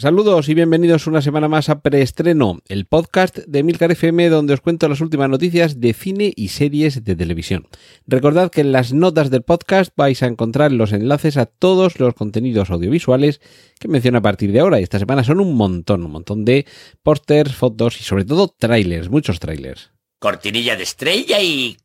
Saludos 0.00 0.48
y 0.48 0.54
bienvenidos 0.54 1.06
una 1.06 1.20
semana 1.20 1.46
más 1.46 1.68
a 1.68 1.82
Preestreno, 1.82 2.60
el 2.68 2.86
podcast 2.86 3.36
de 3.36 3.62
Milcar 3.62 3.92
FM 3.92 4.30
donde 4.30 4.54
os 4.54 4.62
cuento 4.62 4.88
las 4.88 5.02
últimas 5.02 5.28
noticias 5.28 5.78
de 5.78 5.92
cine 5.92 6.32
y 6.34 6.48
series 6.48 7.04
de 7.04 7.14
televisión. 7.14 7.68
Recordad 8.06 8.50
que 8.50 8.62
en 8.62 8.72
las 8.72 8.94
notas 8.94 9.28
del 9.28 9.42
podcast 9.42 9.92
vais 9.96 10.22
a 10.22 10.26
encontrar 10.26 10.72
los 10.72 10.94
enlaces 10.94 11.36
a 11.36 11.44
todos 11.44 12.00
los 12.00 12.14
contenidos 12.14 12.70
audiovisuales 12.70 13.42
que 13.78 13.88
menciono 13.88 14.16
a 14.16 14.22
partir 14.22 14.52
de 14.52 14.60
ahora. 14.60 14.80
Y 14.80 14.84
esta 14.84 14.98
semana 14.98 15.22
son 15.22 15.38
un 15.38 15.54
montón, 15.54 16.02
un 16.02 16.12
montón 16.12 16.46
de 16.46 16.64
pósters, 17.02 17.54
fotos 17.54 18.00
y 18.00 18.02
sobre 18.02 18.24
todo 18.24 18.48
trailers, 18.48 19.10
muchos 19.10 19.38
trailers. 19.38 19.90
Cortinilla 20.18 20.76
de 20.76 20.82
estrella 20.84 21.42
y... 21.42 21.76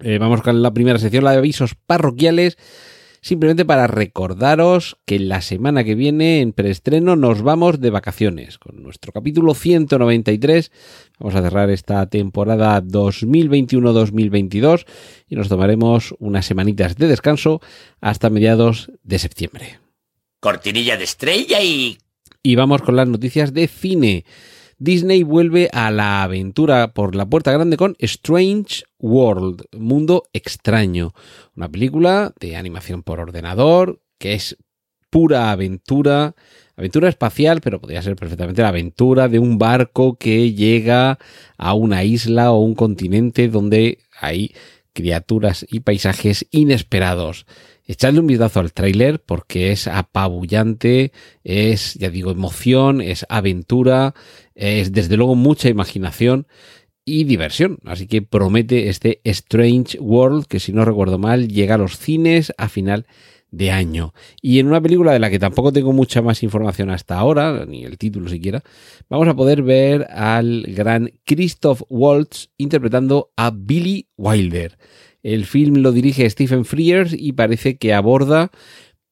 Eh, 0.00 0.18
vamos 0.18 0.42
con 0.42 0.60
la 0.60 0.74
primera 0.74 0.98
sección, 0.98 1.24
la 1.24 1.30
de 1.30 1.38
avisos 1.38 1.74
parroquiales 1.74 2.58
simplemente 3.22 3.64
para 3.64 3.86
recordaros 3.86 4.98
que 5.06 5.18
la 5.20 5.40
semana 5.40 5.84
que 5.84 5.94
viene 5.94 6.40
en 6.40 6.52
preestreno 6.52 7.16
nos 7.16 7.40
vamos 7.42 7.80
de 7.80 7.90
vacaciones 7.90 8.58
con 8.58 8.82
nuestro 8.82 9.12
capítulo 9.12 9.54
193. 9.54 10.72
Vamos 11.20 11.36
a 11.36 11.42
cerrar 11.42 11.70
esta 11.70 12.04
temporada 12.06 12.82
2021-2022 12.82 14.86
y 15.28 15.36
nos 15.36 15.48
tomaremos 15.48 16.16
unas 16.18 16.44
semanitas 16.44 16.96
de 16.96 17.06
descanso 17.06 17.60
hasta 18.00 18.28
mediados 18.28 18.90
de 19.04 19.20
septiembre. 19.20 19.78
Cortinilla 20.40 20.96
de 20.96 21.04
estrella 21.04 21.62
y... 21.62 21.98
Y 22.42 22.56
vamos 22.56 22.82
con 22.82 22.96
las 22.96 23.06
noticias 23.06 23.54
de 23.54 23.68
cine. 23.68 24.24
Disney 24.82 25.22
vuelve 25.22 25.70
a 25.72 25.92
la 25.92 26.24
aventura 26.24 26.92
por 26.92 27.14
la 27.14 27.26
puerta 27.26 27.52
grande 27.52 27.76
con 27.76 27.94
Strange 28.00 28.82
World, 28.98 29.66
Mundo 29.78 30.24
Extraño, 30.32 31.14
una 31.54 31.68
película 31.68 32.34
de 32.40 32.56
animación 32.56 33.04
por 33.04 33.20
ordenador 33.20 34.00
que 34.18 34.34
es 34.34 34.56
pura 35.08 35.52
aventura, 35.52 36.34
aventura 36.74 37.08
espacial, 37.08 37.60
pero 37.60 37.80
podría 37.80 38.02
ser 38.02 38.16
perfectamente 38.16 38.62
la 38.62 38.68
aventura 38.68 39.28
de 39.28 39.38
un 39.38 39.56
barco 39.56 40.16
que 40.16 40.52
llega 40.52 41.20
a 41.58 41.74
una 41.74 42.02
isla 42.02 42.50
o 42.50 42.58
un 42.58 42.74
continente 42.74 43.46
donde 43.46 43.98
hay 44.20 44.52
criaturas 44.94 45.64
y 45.70 45.80
paisajes 45.80 46.48
inesperados. 46.50 47.46
Echadle 47.92 48.20
un 48.20 48.26
vistazo 48.26 48.60
al 48.60 48.72
tráiler 48.72 49.20
porque 49.20 49.70
es 49.70 49.86
apabullante, 49.86 51.12
es, 51.44 51.92
ya 51.94 52.08
digo, 52.08 52.30
emoción, 52.30 53.02
es 53.02 53.26
aventura, 53.28 54.14
es 54.54 54.92
desde 54.92 55.18
luego 55.18 55.34
mucha 55.34 55.68
imaginación 55.68 56.46
y 57.04 57.24
diversión. 57.24 57.80
Así 57.84 58.06
que 58.06 58.22
promete 58.22 58.88
este 58.88 59.20
Strange 59.24 59.98
World 60.00 60.46
que 60.46 60.58
si 60.58 60.72
no 60.72 60.86
recuerdo 60.86 61.18
mal 61.18 61.48
llega 61.48 61.74
a 61.74 61.78
los 61.78 61.98
cines 61.98 62.54
a 62.56 62.70
final 62.70 63.06
de 63.50 63.70
año. 63.70 64.14
Y 64.40 64.58
en 64.58 64.68
una 64.68 64.80
película 64.80 65.12
de 65.12 65.18
la 65.18 65.28
que 65.28 65.38
tampoco 65.38 65.70
tengo 65.70 65.92
mucha 65.92 66.22
más 66.22 66.42
información 66.42 66.88
hasta 66.88 67.18
ahora, 67.18 67.66
ni 67.66 67.84
el 67.84 67.98
título 67.98 68.30
siquiera, 68.30 68.62
vamos 69.10 69.28
a 69.28 69.34
poder 69.34 69.62
ver 69.62 70.06
al 70.10 70.62
gran 70.68 71.12
Christoph 71.24 71.82
Waltz 71.90 72.48
interpretando 72.56 73.32
a 73.36 73.50
Billy 73.54 74.08
Wilder. 74.16 74.78
El 75.22 75.44
film 75.44 75.76
lo 75.76 75.92
dirige 75.92 76.28
Stephen 76.28 76.64
Frears 76.64 77.14
y 77.16 77.32
parece 77.32 77.76
que 77.76 77.94
aborda 77.94 78.50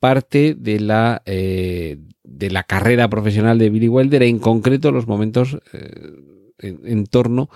parte 0.00 0.56
de 0.58 0.80
la, 0.80 1.22
eh, 1.26 1.98
de 2.24 2.50
la 2.50 2.64
carrera 2.64 3.08
profesional 3.08 3.58
de 3.58 3.70
Billy 3.70 3.88
Wilder, 3.88 4.22
en 4.22 4.38
concreto 4.38 4.90
los 4.90 5.06
momentos 5.06 5.58
eh, 5.72 6.12
en, 6.58 7.06
torno 7.06 7.50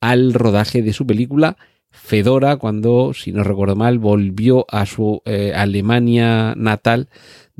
al 0.00 0.32
rodaje 0.32 0.82
de 0.82 0.92
su 0.92 1.06
película 1.06 1.56
Fedora, 1.92 2.56
cuando, 2.56 3.12
si 3.14 3.32
no 3.32 3.42
recuerdo 3.42 3.74
mal, 3.74 3.98
volvió 3.98 4.64
a 4.70 4.86
su 4.86 5.22
eh, 5.24 5.52
Alemania 5.54 6.54
natal 6.56 7.08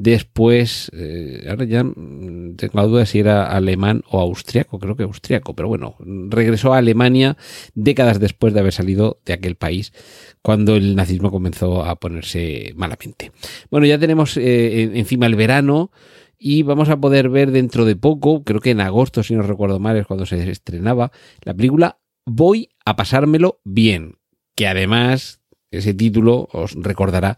Después, 0.03 0.91
eh, 0.95 1.45
ahora 1.47 1.67
ya 1.67 1.83
tengo 1.83 2.73
la 2.73 2.85
duda 2.85 3.05
si 3.05 3.19
era 3.19 3.47
alemán 3.47 4.03
o 4.09 4.19
austriaco, 4.19 4.79
creo 4.79 4.97
que 4.97 5.03
austriaco, 5.03 5.55
pero 5.55 5.69
bueno, 5.69 5.97
regresó 6.01 6.73
a 6.73 6.79
Alemania 6.79 7.37
décadas 7.75 8.19
después 8.19 8.55
de 8.55 8.61
haber 8.61 8.73
salido 8.73 9.21
de 9.27 9.35
aquel 9.35 9.57
país, 9.57 9.93
cuando 10.41 10.77
el 10.77 10.97
nazismo 10.97 11.31
comenzó 11.31 11.85
a 11.85 11.97
ponerse 11.97 12.73
malamente. 12.77 13.31
Bueno, 13.71 13.87
ya 13.87 13.99
tenemos 13.99 14.39
eh, 14.39 14.85
encima 14.95 15.27
el 15.27 15.35
verano 15.35 15.91
y 16.39 16.63
vamos 16.63 16.89
a 16.89 16.99
poder 16.99 17.29
ver 17.29 17.51
dentro 17.51 17.85
de 17.85 17.95
poco, 17.95 18.43
creo 18.43 18.61
que 18.61 18.71
en 18.71 18.81
agosto, 18.81 19.23
si 19.23 19.35
no 19.35 19.43
recuerdo 19.43 19.81
mal, 19.81 19.99
es 19.99 20.07
cuando 20.07 20.25
se 20.25 20.51
estrenaba, 20.51 21.13
la 21.45 21.53
película 21.53 21.99
Voy 22.25 22.71
a 22.87 22.97
pasármelo 22.97 23.61
bien, 23.65 24.19
que 24.55 24.67
además 24.67 25.40
ese 25.71 25.95
título 25.95 26.49
os 26.53 26.75
recordará 26.75 27.37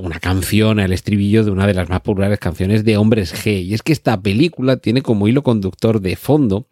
una 0.00 0.20
canción, 0.20 0.78
el 0.78 0.92
estribillo 0.92 1.44
de 1.44 1.50
una 1.50 1.66
de 1.66 1.74
las 1.74 1.88
más 1.88 2.02
populares 2.02 2.38
canciones 2.38 2.84
de 2.84 2.96
Hombres 2.96 3.34
G. 3.34 3.64
Y 3.64 3.74
es 3.74 3.82
que 3.82 3.92
esta 3.92 4.20
película 4.20 4.76
tiene 4.76 5.02
como 5.02 5.26
hilo 5.26 5.42
conductor 5.42 6.00
de 6.00 6.14
fondo 6.14 6.66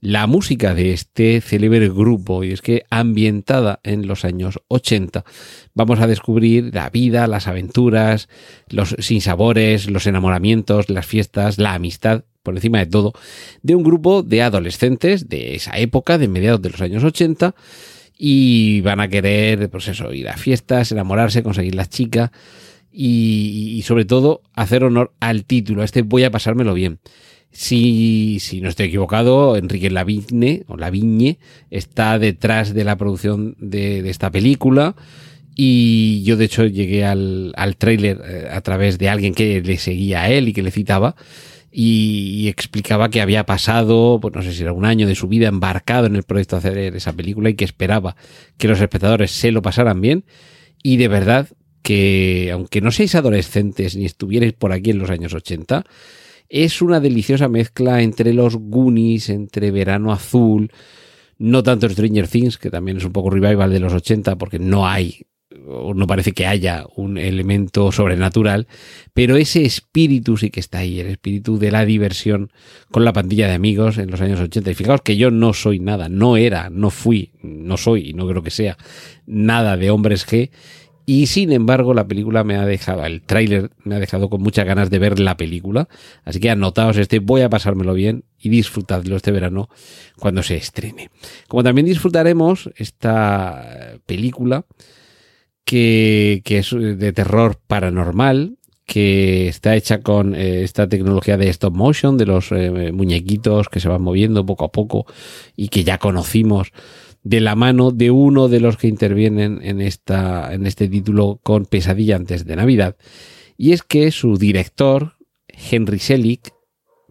la 0.00 0.26
música 0.26 0.74
de 0.74 0.92
este 0.92 1.40
célebre 1.40 1.88
grupo 1.88 2.42
y 2.42 2.50
es 2.50 2.60
que 2.60 2.84
ambientada 2.90 3.78
en 3.84 4.08
los 4.08 4.24
años 4.24 4.58
80 4.66 5.24
vamos 5.74 6.00
a 6.00 6.08
descubrir 6.08 6.74
la 6.74 6.90
vida, 6.90 7.28
las 7.28 7.46
aventuras, 7.46 8.28
los 8.68 8.96
sinsabores, 8.98 9.88
los 9.88 10.08
enamoramientos, 10.08 10.90
las 10.90 11.06
fiestas, 11.06 11.58
la 11.58 11.74
amistad, 11.74 12.24
por 12.42 12.56
encima 12.56 12.80
de 12.80 12.86
todo, 12.86 13.12
de 13.62 13.76
un 13.76 13.84
grupo 13.84 14.24
de 14.24 14.42
adolescentes 14.42 15.28
de 15.28 15.54
esa 15.54 15.78
época, 15.78 16.18
de 16.18 16.26
mediados 16.26 16.60
de 16.60 16.70
los 16.70 16.80
años 16.80 17.04
80, 17.04 17.54
y 18.18 18.80
van 18.82 19.00
a 19.00 19.08
querer, 19.08 19.68
pues 19.70 19.88
eso, 19.88 20.12
ir 20.12 20.28
a 20.28 20.36
fiestas, 20.36 20.92
enamorarse, 20.92 21.42
conseguir 21.42 21.74
las 21.74 21.88
chicas 21.88 22.30
y, 22.92 23.82
sobre 23.86 24.04
todo 24.04 24.42
hacer 24.54 24.84
honor 24.84 25.12
al 25.20 25.44
título. 25.44 25.82
Este 25.82 26.02
voy 26.02 26.24
a 26.24 26.30
pasármelo 26.30 26.74
bien. 26.74 26.98
Si, 27.50 28.38
si 28.40 28.60
no 28.60 28.68
estoy 28.68 28.86
equivocado, 28.86 29.56
Enrique 29.56 29.90
Lavigne, 29.90 30.64
o 30.68 30.76
Lavigne 30.76 31.38
está 31.70 32.18
detrás 32.18 32.72
de 32.72 32.84
la 32.84 32.96
producción 32.96 33.56
de, 33.58 34.02
de 34.02 34.10
esta 34.10 34.30
película. 34.30 34.94
Y 35.54 36.22
yo 36.22 36.36
de 36.36 36.46
hecho 36.46 36.64
llegué 36.64 37.04
al, 37.04 37.52
al 37.56 37.76
tráiler 37.76 38.22
eh, 38.26 38.48
a 38.50 38.62
través 38.62 38.98
de 38.98 39.10
alguien 39.10 39.34
que 39.34 39.60
le 39.60 39.76
seguía 39.76 40.22
a 40.22 40.30
él 40.30 40.48
y 40.48 40.54
que 40.54 40.62
le 40.62 40.70
citaba 40.70 41.14
y, 41.72 42.48
explicaba 42.48 43.08
que 43.08 43.22
había 43.22 43.46
pasado, 43.46 44.18
pues 44.20 44.34
no 44.34 44.42
sé 44.42 44.52
si 44.52 44.62
era 44.62 44.74
un 44.74 44.84
año 44.84 45.06
de 45.06 45.14
su 45.14 45.26
vida 45.26 45.48
embarcado 45.48 46.06
en 46.06 46.16
el 46.16 46.22
proyecto 46.22 46.60
de 46.60 46.68
hacer 46.68 46.96
esa 46.96 47.14
película 47.14 47.48
y 47.48 47.54
que 47.54 47.64
esperaba 47.64 48.14
que 48.58 48.68
los 48.68 48.80
espectadores 48.80 49.30
se 49.30 49.50
lo 49.52 49.62
pasaran 49.62 50.00
bien. 50.00 50.24
Y 50.82 50.98
de 50.98 51.08
verdad 51.08 51.48
que, 51.80 52.50
aunque 52.52 52.82
no 52.82 52.90
seáis 52.90 53.14
adolescentes 53.14 53.96
ni 53.96 54.04
estuvierais 54.04 54.52
por 54.52 54.72
aquí 54.72 54.90
en 54.90 54.98
los 54.98 55.08
años 55.08 55.32
80, 55.32 55.84
es 56.50 56.82
una 56.82 57.00
deliciosa 57.00 57.48
mezcla 57.48 58.02
entre 58.02 58.34
los 58.34 58.56
Goonies, 58.56 59.30
entre 59.30 59.70
Verano 59.70 60.12
Azul, 60.12 60.70
no 61.38 61.62
tanto 61.62 61.88
Stranger 61.88 62.28
Things, 62.28 62.58
que 62.58 62.70
también 62.70 62.98
es 62.98 63.04
un 63.04 63.12
poco 63.12 63.30
revival 63.30 63.72
de 63.72 63.80
los 63.80 63.94
80, 63.94 64.36
porque 64.36 64.58
no 64.58 64.86
hay 64.86 65.22
no 65.94 66.06
parece 66.06 66.32
que 66.32 66.46
haya 66.46 66.86
un 66.96 67.18
elemento 67.18 67.92
sobrenatural, 67.92 68.66
pero 69.12 69.36
ese 69.36 69.64
espíritu 69.64 70.36
sí 70.36 70.50
que 70.50 70.60
está 70.60 70.78
ahí, 70.78 71.00
el 71.00 71.08
espíritu 71.08 71.58
de 71.58 71.70
la 71.70 71.84
diversión 71.84 72.50
con 72.90 73.04
la 73.04 73.12
pandilla 73.12 73.48
de 73.48 73.54
amigos 73.54 73.98
en 73.98 74.10
los 74.10 74.20
años 74.20 74.40
80. 74.40 74.70
Y 74.70 74.74
fijaos 74.74 75.02
que 75.02 75.16
yo 75.16 75.30
no 75.30 75.52
soy 75.52 75.78
nada, 75.78 76.08
no 76.08 76.36
era, 76.36 76.70
no 76.70 76.90
fui, 76.90 77.32
no 77.42 77.76
soy 77.76 78.10
y 78.10 78.14
no 78.14 78.26
creo 78.26 78.42
que 78.42 78.50
sea 78.50 78.76
nada 79.26 79.76
de 79.76 79.90
hombres 79.90 80.26
G. 80.26 80.50
Y 81.04 81.26
sin 81.26 81.50
embargo, 81.50 81.94
la 81.94 82.06
película 82.06 82.44
me 82.44 82.54
ha 82.56 82.64
dejado, 82.64 83.04
el 83.04 83.22
tráiler 83.22 83.70
me 83.82 83.96
ha 83.96 83.98
dejado 83.98 84.30
con 84.30 84.40
muchas 84.40 84.64
ganas 84.64 84.88
de 84.88 85.00
ver 85.00 85.18
la 85.18 85.36
película. 85.36 85.88
Así 86.24 86.38
que 86.38 86.48
anotaos 86.48 86.96
este, 86.96 87.18
voy 87.18 87.40
a 87.40 87.50
pasármelo 87.50 87.92
bien 87.92 88.24
y 88.38 88.50
disfrutadlo 88.50 89.16
este 89.16 89.32
verano 89.32 89.68
cuando 90.16 90.44
se 90.44 90.56
estrene. 90.56 91.10
Como 91.48 91.64
también 91.64 91.86
disfrutaremos 91.86 92.70
esta 92.76 93.96
película 94.06 94.64
que, 95.64 96.42
es 96.44 96.70
de 96.70 97.12
terror 97.12 97.58
paranormal, 97.66 98.58
que 98.86 99.48
está 99.48 99.76
hecha 99.76 100.02
con 100.02 100.34
eh, 100.34 100.62
esta 100.62 100.88
tecnología 100.88 101.36
de 101.36 101.48
stop 101.48 101.74
motion, 101.74 102.18
de 102.18 102.26
los 102.26 102.52
eh, 102.52 102.92
muñequitos 102.92 103.68
que 103.68 103.80
se 103.80 103.88
van 103.88 104.02
moviendo 104.02 104.44
poco 104.44 104.64
a 104.64 104.72
poco 104.72 105.06
y 105.56 105.68
que 105.68 105.84
ya 105.84 105.98
conocimos 105.98 106.72
de 107.22 107.40
la 107.40 107.54
mano 107.54 107.92
de 107.92 108.10
uno 108.10 108.48
de 108.48 108.60
los 108.60 108.76
que 108.76 108.88
intervienen 108.88 109.60
en, 109.62 109.80
esta, 109.80 110.52
en 110.52 110.66
este 110.66 110.88
título 110.88 111.40
con 111.42 111.66
Pesadilla 111.66 112.16
antes 112.16 112.44
de 112.44 112.56
Navidad. 112.56 112.96
Y 113.56 113.72
es 113.72 113.82
que 113.82 114.10
su 114.10 114.36
director, 114.36 115.14
Henry 115.46 116.00
Selick, 116.00 116.52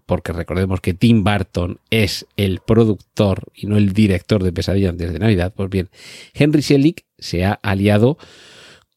porque 0.06 0.34
recordemos 0.34 0.82
que 0.82 0.94
Tim 0.94 1.24
Burton 1.24 1.80
es 1.90 2.28
el 2.36 2.60
productor 2.60 3.52
y 3.56 3.68
no 3.68 3.78
el 3.78 3.94
director 3.94 4.44
de 4.44 4.52
Pesadilla 4.52 4.90
antes 4.90 5.14
de 5.14 5.20
Navidad, 5.20 5.54
pues 5.56 5.70
bien, 5.70 5.90
Henry 6.34 6.62
Selick 6.62 7.06
se 7.22 7.46
ha 7.46 7.54
aliado 7.54 8.18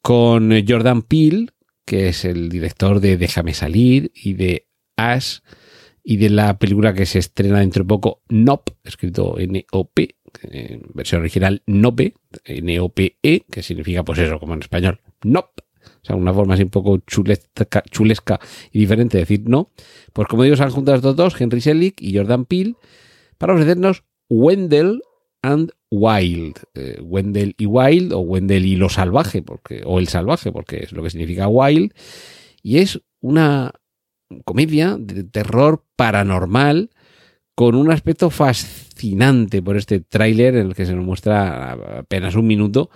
con 0.02 0.52
Jordan 0.66 1.02
Peele, 1.02 1.46
que 1.86 2.08
es 2.08 2.24
el 2.24 2.48
director 2.48 2.98
de 3.00 3.16
Déjame 3.16 3.54
salir 3.54 4.10
y 4.14 4.32
de 4.32 4.66
Ash 4.96 5.38
y 6.02 6.16
de 6.16 6.30
la 6.30 6.58
película 6.58 6.92
que 6.92 7.06
se 7.06 7.18
estrena 7.18 7.60
dentro 7.60 7.84
de 7.84 7.88
poco, 7.88 8.22
Nop, 8.28 8.68
escrito 8.84 9.38
N-O-P, 9.38 10.16
en 10.42 10.82
versión 10.92 11.20
original 11.22 11.62
Nope, 11.66 12.14
N-O-P-E, 12.44 13.44
que 13.50 13.62
significa 13.62 14.04
pues 14.04 14.18
eso, 14.18 14.38
como 14.38 14.54
en 14.54 14.60
español, 14.60 15.00
Nop. 15.22 15.60
O 15.84 16.04
sea, 16.06 16.16
una 16.16 16.34
forma 16.34 16.54
así 16.54 16.62
un 16.62 16.70
poco 16.70 16.98
chulesca, 16.98 17.82
chulesca 17.90 18.40
y 18.72 18.78
diferente 18.78 19.18
de 19.18 19.22
decir 19.22 19.42
no. 19.46 19.70
Pues 20.12 20.28
como 20.28 20.42
digo, 20.42 20.56
se 20.56 20.62
han 20.62 20.70
juntado 20.70 20.96
estos 20.96 21.16
dos, 21.16 21.40
Henry 21.40 21.60
Selick 21.60 22.00
y 22.00 22.16
Jordan 22.16 22.44
Peele, 22.44 22.74
para 23.38 23.54
ofrecernos 23.54 24.04
Wendell 24.28 25.02
and 25.42 25.72
Wild. 25.94 26.60
Eh, 26.74 26.98
Wendell 27.02 27.54
y 27.56 27.66
Wild, 27.66 28.12
o 28.12 28.20
Wendell 28.20 28.66
y 28.66 28.76
lo 28.76 28.88
salvaje, 28.88 29.42
porque, 29.42 29.82
o 29.84 29.98
el 29.98 30.08
salvaje, 30.08 30.52
porque 30.52 30.84
es 30.84 30.92
lo 30.92 31.02
que 31.02 31.10
significa 31.10 31.48
Wild. 31.48 31.92
Y 32.62 32.78
es 32.78 33.00
una 33.20 33.72
comedia 34.44 34.96
de 34.98 35.24
terror 35.24 35.84
paranormal 35.96 36.90
con 37.54 37.76
un 37.76 37.90
aspecto 37.90 38.30
fascinante 38.30 39.62
por 39.62 39.76
este 39.76 40.00
tráiler 40.00 40.56
en 40.56 40.68
el 40.68 40.74
que 40.74 40.86
se 40.86 40.94
nos 40.94 41.04
muestra 41.04 41.72
apenas 41.98 42.34
un 42.34 42.46
minuto 42.46 42.90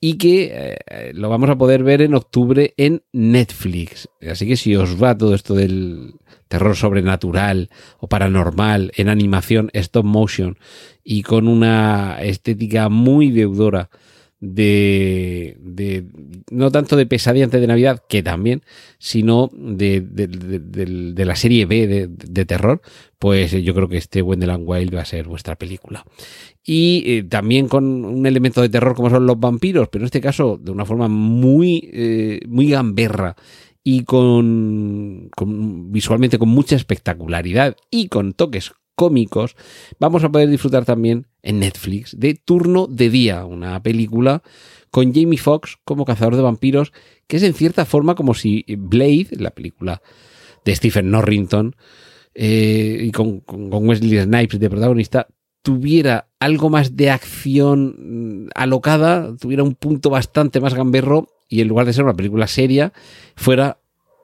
y 0.00 0.16
que 0.16 0.76
eh, 0.86 1.12
lo 1.14 1.28
vamos 1.28 1.50
a 1.50 1.58
poder 1.58 1.84
ver 1.84 2.00
en 2.00 2.14
octubre 2.14 2.72
en 2.78 3.02
Netflix. 3.12 4.08
Así 4.28 4.48
que 4.48 4.56
si 4.56 4.74
os 4.74 5.00
va 5.00 5.16
todo 5.16 5.34
esto 5.34 5.54
del 5.54 6.14
terror 6.48 6.74
sobrenatural 6.74 7.70
o 7.98 8.08
paranormal 8.08 8.92
en 8.96 9.08
animación 9.08 9.70
stop 9.72 10.04
motion 10.04 10.58
y 11.04 11.22
con 11.22 11.46
una 11.46 12.18
estética 12.22 12.88
muy 12.88 13.30
deudora 13.30 13.90
de, 14.40 15.56
de, 15.60 16.06
no 16.50 16.70
tanto 16.70 16.96
de 16.96 17.06
pesadilla 17.06 17.44
antes 17.44 17.60
de 17.60 17.66
Navidad, 17.66 18.02
que 18.08 18.22
también, 18.22 18.62
sino 18.98 19.50
de, 19.52 20.00
de, 20.00 20.26
de 20.26 21.24
la 21.24 21.36
serie 21.36 21.66
B 21.66 22.08
de, 22.08 22.44
terror, 22.46 22.80
pues 23.18 23.52
yo 23.52 23.74
creo 23.74 23.88
que 23.88 23.98
este 23.98 24.22
Wendell 24.22 24.56
Wild 24.58 24.96
va 24.96 25.02
a 25.02 25.04
ser 25.04 25.28
vuestra 25.28 25.56
película. 25.56 26.04
Y 26.64 27.02
eh, 27.06 27.22
también 27.24 27.68
con 27.68 28.04
un 28.04 28.26
elemento 28.26 28.62
de 28.62 28.70
terror 28.70 28.94
como 28.94 29.10
son 29.10 29.26
los 29.26 29.38
vampiros, 29.38 29.88
pero 29.88 30.02
en 30.02 30.06
este 30.06 30.22
caso 30.22 30.58
de 30.60 30.70
una 30.70 30.86
forma 30.86 31.08
muy, 31.08 31.90
eh, 31.92 32.40
muy 32.48 32.70
gamberra 32.70 33.36
y 33.84 34.04
con, 34.04 35.28
con, 35.36 35.92
visualmente 35.92 36.38
con 36.38 36.48
mucha 36.48 36.76
espectacularidad 36.76 37.76
y 37.90 38.08
con 38.08 38.32
toques 38.32 38.72
cómicos, 39.00 39.56
vamos 39.98 40.24
a 40.24 40.28
poder 40.28 40.50
disfrutar 40.50 40.84
también 40.84 41.26
en 41.40 41.60
Netflix 41.60 42.20
de 42.20 42.34
Turno 42.34 42.86
de 42.86 43.08
Día, 43.08 43.46
una 43.46 43.82
película 43.82 44.42
con 44.90 45.14
Jamie 45.14 45.38
Foxx 45.38 45.78
como 45.86 46.04
cazador 46.04 46.36
de 46.36 46.42
vampiros, 46.42 46.92
que 47.26 47.38
es 47.38 47.42
en 47.44 47.54
cierta 47.54 47.86
forma 47.86 48.14
como 48.14 48.34
si 48.34 48.62
Blade, 48.68 49.28
la 49.30 49.52
película 49.52 50.02
de 50.66 50.76
Stephen 50.76 51.10
Norrington, 51.10 51.76
eh, 52.34 52.98
y 53.00 53.10
con, 53.10 53.40
con, 53.40 53.72
Wesley 53.72 54.22
Snipes 54.22 54.60
de 54.60 54.68
protagonista, 54.68 55.28
tuviera 55.62 56.28
algo 56.38 56.68
más 56.68 56.94
de 56.94 57.08
acción 57.08 58.44
mm, 58.44 58.48
alocada, 58.54 59.34
tuviera 59.34 59.62
un 59.62 59.76
punto 59.76 60.10
bastante 60.10 60.60
más 60.60 60.74
gamberro 60.74 61.26
y 61.48 61.62
en 61.62 61.68
lugar 61.68 61.86
de 61.86 61.94
ser 61.94 62.04
una 62.04 62.12
película 62.12 62.46
seria, 62.46 62.92
fuera 63.34 63.78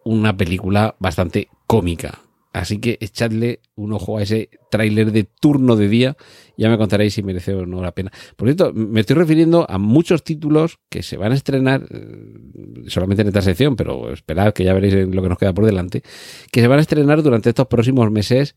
una 0.05 0.37
película 0.37 0.96
bastante 0.99 1.49
cómica. 1.67 2.25
Así 2.56 2.79
que 2.79 2.97
echadle 3.03 3.61
un 3.75 3.93
ojo 3.93 4.17
a 4.17 4.23
ese 4.23 4.49
tráiler 4.70 5.12
de 5.12 5.25
turno 5.25 5.76
de 5.76 5.88
día. 5.88 6.17
Ya 6.56 6.70
me 6.70 6.79
contaréis 6.79 7.12
si 7.12 7.23
merece 7.23 7.53
o 7.53 7.67
no 7.67 7.82
la 7.82 7.93
pena. 7.93 8.11
Por 8.35 8.49
cierto, 8.49 8.73
me 8.73 9.00
estoy 9.00 9.17
refiriendo 9.17 9.67
a 9.69 9.76
muchos 9.76 10.25
títulos 10.25 10.79
que 10.88 11.03
se 11.03 11.19
van 11.19 11.32
a 11.32 11.35
estrenar 11.35 11.87
eh, 11.91 12.88
solamente 12.88 13.20
en 13.20 13.29
esta 13.29 13.43
sección, 13.43 13.76
pero 13.76 14.11
esperad 14.11 14.55
que 14.55 14.64
ya 14.64 14.73
veréis 14.73 15.06
lo 15.06 15.20
que 15.20 15.29
nos 15.29 15.37
queda 15.37 15.53
por 15.53 15.67
delante, 15.67 16.03
que 16.50 16.62
se 16.62 16.67
van 16.67 16.79
a 16.79 16.81
estrenar 16.81 17.23
durante 17.23 17.50
estos 17.50 17.67
próximos 17.67 18.11
meses 18.11 18.56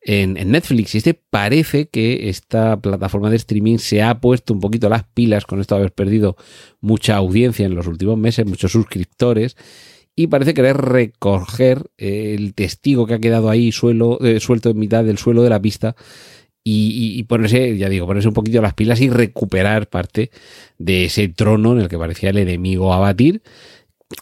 en, 0.00 0.32
Netflix. 0.50 0.94
Y 0.94 0.98
este 0.98 1.12
parece 1.12 1.90
que 1.90 2.30
esta 2.30 2.80
plataforma 2.80 3.28
de 3.28 3.36
streaming 3.36 3.76
se 3.76 4.02
ha 4.02 4.18
puesto 4.18 4.54
un 4.54 4.60
poquito 4.60 4.88
las 4.88 5.04
pilas 5.04 5.44
con 5.44 5.60
esto 5.60 5.74
de 5.74 5.80
haber 5.82 5.92
perdido 5.92 6.36
mucha 6.80 7.16
audiencia 7.16 7.66
en 7.66 7.74
los 7.74 7.86
últimos 7.86 8.16
meses, 8.16 8.46
muchos 8.46 8.72
suscriptores 8.72 9.58
y 10.16 10.28
parece 10.28 10.54
querer 10.54 10.78
recoger 10.78 11.90
el 11.98 12.54
testigo 12.54 13.06
que 13.06 13.14
ha 13.14 13.18
quedado 13.20 13.50
ahí 13.50 13.70
suelo, 13.70 14.18
eh, 14.24 14.40
suelto 14.40 14.70
en 14.70 14.78
mitad 14.78 15.04
del 15.04 15.18
suelo 15.18 15.42
de 15.42 15.50
la 15.50 15.60
pista 15.60 15.94
y, 16.68 17.22
ponerse, 17.24 17.76
ya 17.76 17.88
digo, 17.88 18.06
ponerse 18.06 18.26
un 18.26 18.34
poquito 18.34 18.60
las 18.60 18.74
pilas 18.74 19.00
y 19.00 19.08
recuperar 19.08 19.88
parte 19.88 20.32
de 20.78 21.04
ese 21.04 21.28
trono 21.28 21.74
en 21.74 21.82
el 21.82 21.88
que 21.88 21.96
parecía 21.96 22.30
el 22.30 22.38
enemigo 22.38 22.92
a 22.92 22.98
batir. 22.98 23.42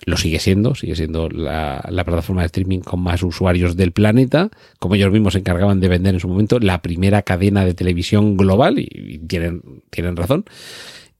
Lo 0.04 0.18
sigue 0.18 0.38
siendo, 0.38 0.74
sigue 0.74 0.94
siendo 0.94 1.30
la, 1.30 1.80
plataforma 2.04 2.42
de 2.42 2.46
streaming 2.46 2.80
con 2.80 3.00
más 3.00 3.22
usuarios 3.22 3.76
del 3.76 3.92
planeta, 3.92 4.50
como 4.78 4.94
ellos 4.94 5.10
mismos 5.10 5.32
se 5.32 5.38
encargaban 5.38 5.80
de 5.80 5.88
vender 5.88 6.14
en 6.14 6.20
su 6.20 6.28
momento, 6.28 6.58
la 6.58 6.82
primera 6.82 7.22
cadena 7.22 7.64
de 7.64 7.72
televisión 7.72 8.36
global, 8.36 8.78
y, 8.78 9.20
tienen, 9.26 9.62
tienen 9.88 10.14
razón. 10.14 10.44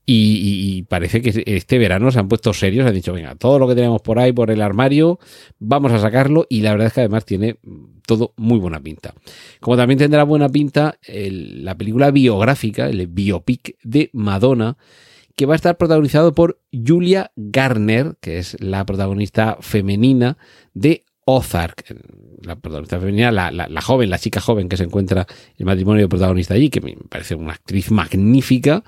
Y, 0.06 0.83
parece 0.89 1.23
que 1.23 1.43
este 1.47 1.79
verano 1.79 2.11
se 2.11 2.19
han 2.19 2.29
puesto 2.29 2.53
serios, 2.53 2.87
han 2.87 2.95
dicho, 2.95 3.15
venga, 3.15 3.35
todo 3.37 3.59
lo 3.59 3.67
que 3.67 3.75
tenemos 3.75 4.03
por 4.03 4.19
ahí, 4.19 4.33
por 4.33 4.51
el 4.51 4.61
armario, 4.61 5.19
vamos 5.59 5.93
a 5.93 5.99
sacarlo 5.99 6.47
y 6.51 6.61
la 6.61 6.73
verdad 6.73 6.89
es 6.89 6.93
que 6.93 7.01
además 7.01 7.25
tiene 7.25 7.56
todo 8.06 8.35
muy 8.37 8.59
buena 8.59 8.81
pinta. 8.81 9.15
Como 9.61 9.77
también 9.77 9.99
tendrá 9.99 10.25
buena 10.25 10.51
pinta 10.51 10.99
la 11.09 11.75
película 11.77 12.11
biográfica, 12.11 12.87
el 12.89 13.06
biopic 13.06 13.77
de 13.83 14.11
Madonna, 14.12 14.77
que 15.37 15.47
va 15.47 15.55
a 15.55 15.56
estar 15.56 15.77
protagonizado 15.77 16.35
por 16.35 16.61
Julia 16.73 17.33
Garner, 17.37 18.17
que 18.21 18.39
es 18.39 18.61
la 18.61 18.85
protagonista 18.85 19.59
femenina 19.61 20.37
de 20.75 21.05
Ozark, 21.27 21.85
la 22.43 22.57
protagonista 22.57 23.00
femenina, 23.00 23.33
la, 23.33 23.50
la, 23.50 23.81
joven, 23.81 24.11
la 24.11 24.19
chica 24.19 24.41
joven 24.41 24.69
que 24.69 24.77
se 24.77 24.85
encuentra 24.85 25.27
el 25.57 25.65
matrimonio 25.65 26.09
protagonista 26.09 26.55
allí, 26.55 26.69
que 26.69 26.81
me 26.81 26.97
parece 27.09 27.35
una 27.35 27.55
actriz 27.55 27.91
magnífica. 27.91 28.85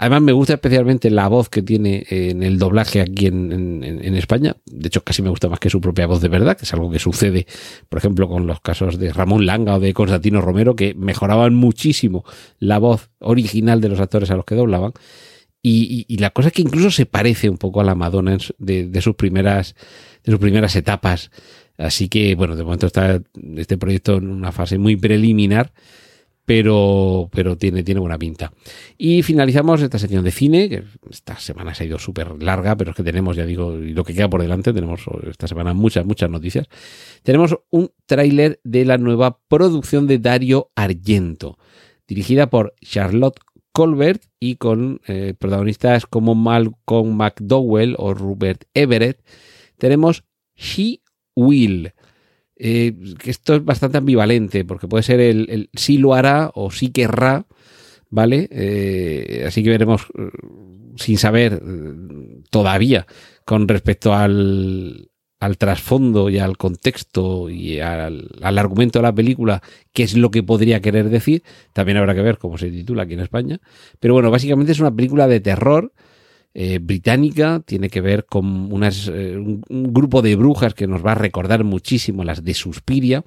Además, 0.00 0.22
me 0.22 0.30
gusta 0.30 0.54
especialmente 0.54 1.10
la 1.10 1.26
voz 1.26 1.48
que 1.48 1.60
tiene 1.60 2.06
en 2.08 2.44
el 2.44 2.56
doblaje 2.56 3.00
aquí 3.00 3.26
en, 3.26 4.14
España. 4.14 4.56
De 4.64 4.86
hecho, 4.86 5.02
casi 5.02 5.22
me 5.22 5.28
gusta 5.28 5.48
más 5.48 5.58
que 5.58 5.70
su 5.70 5.80
propia 5.80 6.06
voz 6.06 6.20
de 6.20 6.28
verdad, 6.28 6.56
que 6.56 6.64
es 6.64 6.72
algo 6.72 6.88
que 6.88 7.00
sucede, 7.00 7.48
por 7.88 7.98
ejemplo, 7.98 8.28
con 8.28 8.46
los 8.46 8.60
casos 8.60 8.96
de 8.96 9.12
Ramón 9.12 9.44
Langa 9.44 9.74
o 9.74 9.80
de 9.80 9.92
Constantino 9.92 10.40
Romero, 10.40 10.76
que 10.76 10.94
mejoraban 10.94 11.56
muchísimo 11.56 12.24
la 12.60 12.78
voz 12.78 13.10
original 13.18 13.80
de 13.80 13.88
los 13.88 13.98
actores 13.98 14.30
a 14.30 14.36
los 14.36 14.44
que 14.44 14.54
doblaban. 14.54 14.92
Y, 15.62 16.16
la 16.18 16.30
cosa 16.30 16.48
es 16.48 16.54
que 16.54 16.62
incluso 16.62 16.92
se 16.92 17.04
parece 17.04 17.50
un 17.50 17.58
poco 17.58 17.80
a 17.80 17.84
la 17.84 17.96
Madonna 17.96 18.38
de, 18.58 19.00
sus 19.02 19.16
primeras 19.16 19.74
de 20.22 20.30
sus 20.30 20.40
primeras 20.40 20.76
etapas. 20.76 21.32
Así 21.76 22.08
que, 22.08 22.36
bueno, 22.36 22.54
de 22.54 22.62
momento 22.62 22.86
está 22.86 23.20
este 23.56 23.76
proyecto 23.76 24.18
en 24.18 24.30
una 24.30 24.52
fase 24.52 24.78
muy 24.78 24.94
preliminar 24.94 25.72
pero, 26.48 27.28
pero 27.30 27.58
tiene, 27.58 27.82
tiene 27.82 28.00
buena 28.00 28.18
pinta. 28.18 28.54
Y 28.96 29.22
finalizamos 29.22 29.82
esta 29.82 29.98
sección 29.98 30.24
de 30.24 30.30
cine, 30.30 30.70
que 30.70 30.82
esta 31.10 31.38
semana 31.38 31.74
se 31.74 31.84
ha 31.84 31.86
ido 31.86 31.98
súper 31.98 32.42
larga, 32.42 32.74
pero 32.74 32.92
es 32.92 32.96
que 32.96 33.02
tenemos, 33.02 33.36
ya 33.36 33.44
digo, 33.44 33.76
lo 33.76 34.02
que 34.02 34.14
queda 34.14 34.30
por 34.30 34.40
delante, 34.40 34.72
tenemos 34.72 35.02
esta 35.28 35.46
semana 35.46 35.74
muchas, 35.74 36.06
muchas 36.06 36.30
noticias. 36.30 36.66
Tenemos 37.22 37.54
un 37.68 37.90
tráiler 38.06 38.60
de 38.64 38.86
la 38.86 38.96
nueva 38.96 39.40
producción 39.46 40.06
de 40.06 40.20
Dario 40.20 40.70
Argento, 40.74 41.58
dirigida 42.06 42.48
por 42.48 42.74
Charlotte 42.80 43.40
Colbert 43.72 44.22
y 44.40 44.56
con 44.56 45.02
eh, 45.06 45.34
protagonistas 45.38 46.06
como 46.06 46.34
Malcolm 46.34 47.14
McDowell 47.14 47.94
o 47.98 48.14
Rupert 48.14 48.64
Everett. 48.72 49.20
Tenemos 49.76 50.24
She 50.56 51.02
Will 51.36 51.92
eh, 52.58 52.92
esto 53.24 53.54
es 53.54 53.64
bastante 53.64 53.98
ambivalente, 53.98 54.64
porque 54.64 54.88
puede 54.88 55.04
ser 55.04 55.20
el, 55.20 55.70
sí 55.74 55.98
lo 55.98 56.14
hará 56.14 56.50
o 56.54 56.70
sí 56.70 56.90
querrá, 56.90 57.46
¿vale? 58.10 58.48
Eh, 58.50 59.44
así 59.46 59.62
que 59.62 59.70
veremos, 59.70 60.06
eh, 60.18 60.30
sin 60.96 61.18
saber 61.18 61.62
todavía, 62.50 63.06
con 63.44 63.68
respecto 63.68 64.12
al, 64.12 65.08
al 65.38 65.56
trasfondo 65.56 66.30
y 66.30 66.38
al 66.38 66.56
contexto 66.56 67.48
y 67.48 67.78
al, 67.78 68.28
al, 68.42 68.58
argumento 68.58 68.98
de 68.98 69.04
la 69.04 69.14
película, 69.14 69.62
qué 69.92 70.02
es 70.02 70.16
lo 70.16 70.32
que 70.32 70.42
podría 70.42 70.80
querer 70.80 71.10
decir. 71.10 71.44
También 71.72 71.98
habrá 71.98 72.14
que 72.16 72.22
ver 72.22 72.38
cómo 72.38 72.58
se 72.58 72.70
titula 72.70 73.04
aquí 73.04 73.14
en 73.14 73.20
España. 73.20 73.60
Pero 74.00 74.14
bueno, 74.14 74.32
básicamente 74.32 74.72
es 74.72 74.80
una 74.80 74.94
película 74.94 75.28
de 75.28 75.38
terror 75.38 75.92
eh, 76.60 76.80
británica, 76.80 77.62
tiene 77.64 77.88
que 77.88 78.00
ver 78.00 78.26
con 78.26 78.72
unas, 78.72 79.06
eh, 79.06 79.36
un, 79.36 79.62
grupo 79.92 80.22
de 80.22 80.34
brujas 80.34 80.74
que 80.74 80.88
nos 80.88 81.06
va 81.06 81.12
a 81.12 81.14
recordar 81.14 81.62
muchísimo 81.62 82.24
las 82.24 82.42
de 82.42 82.52
Suspiria. 82.52 83.22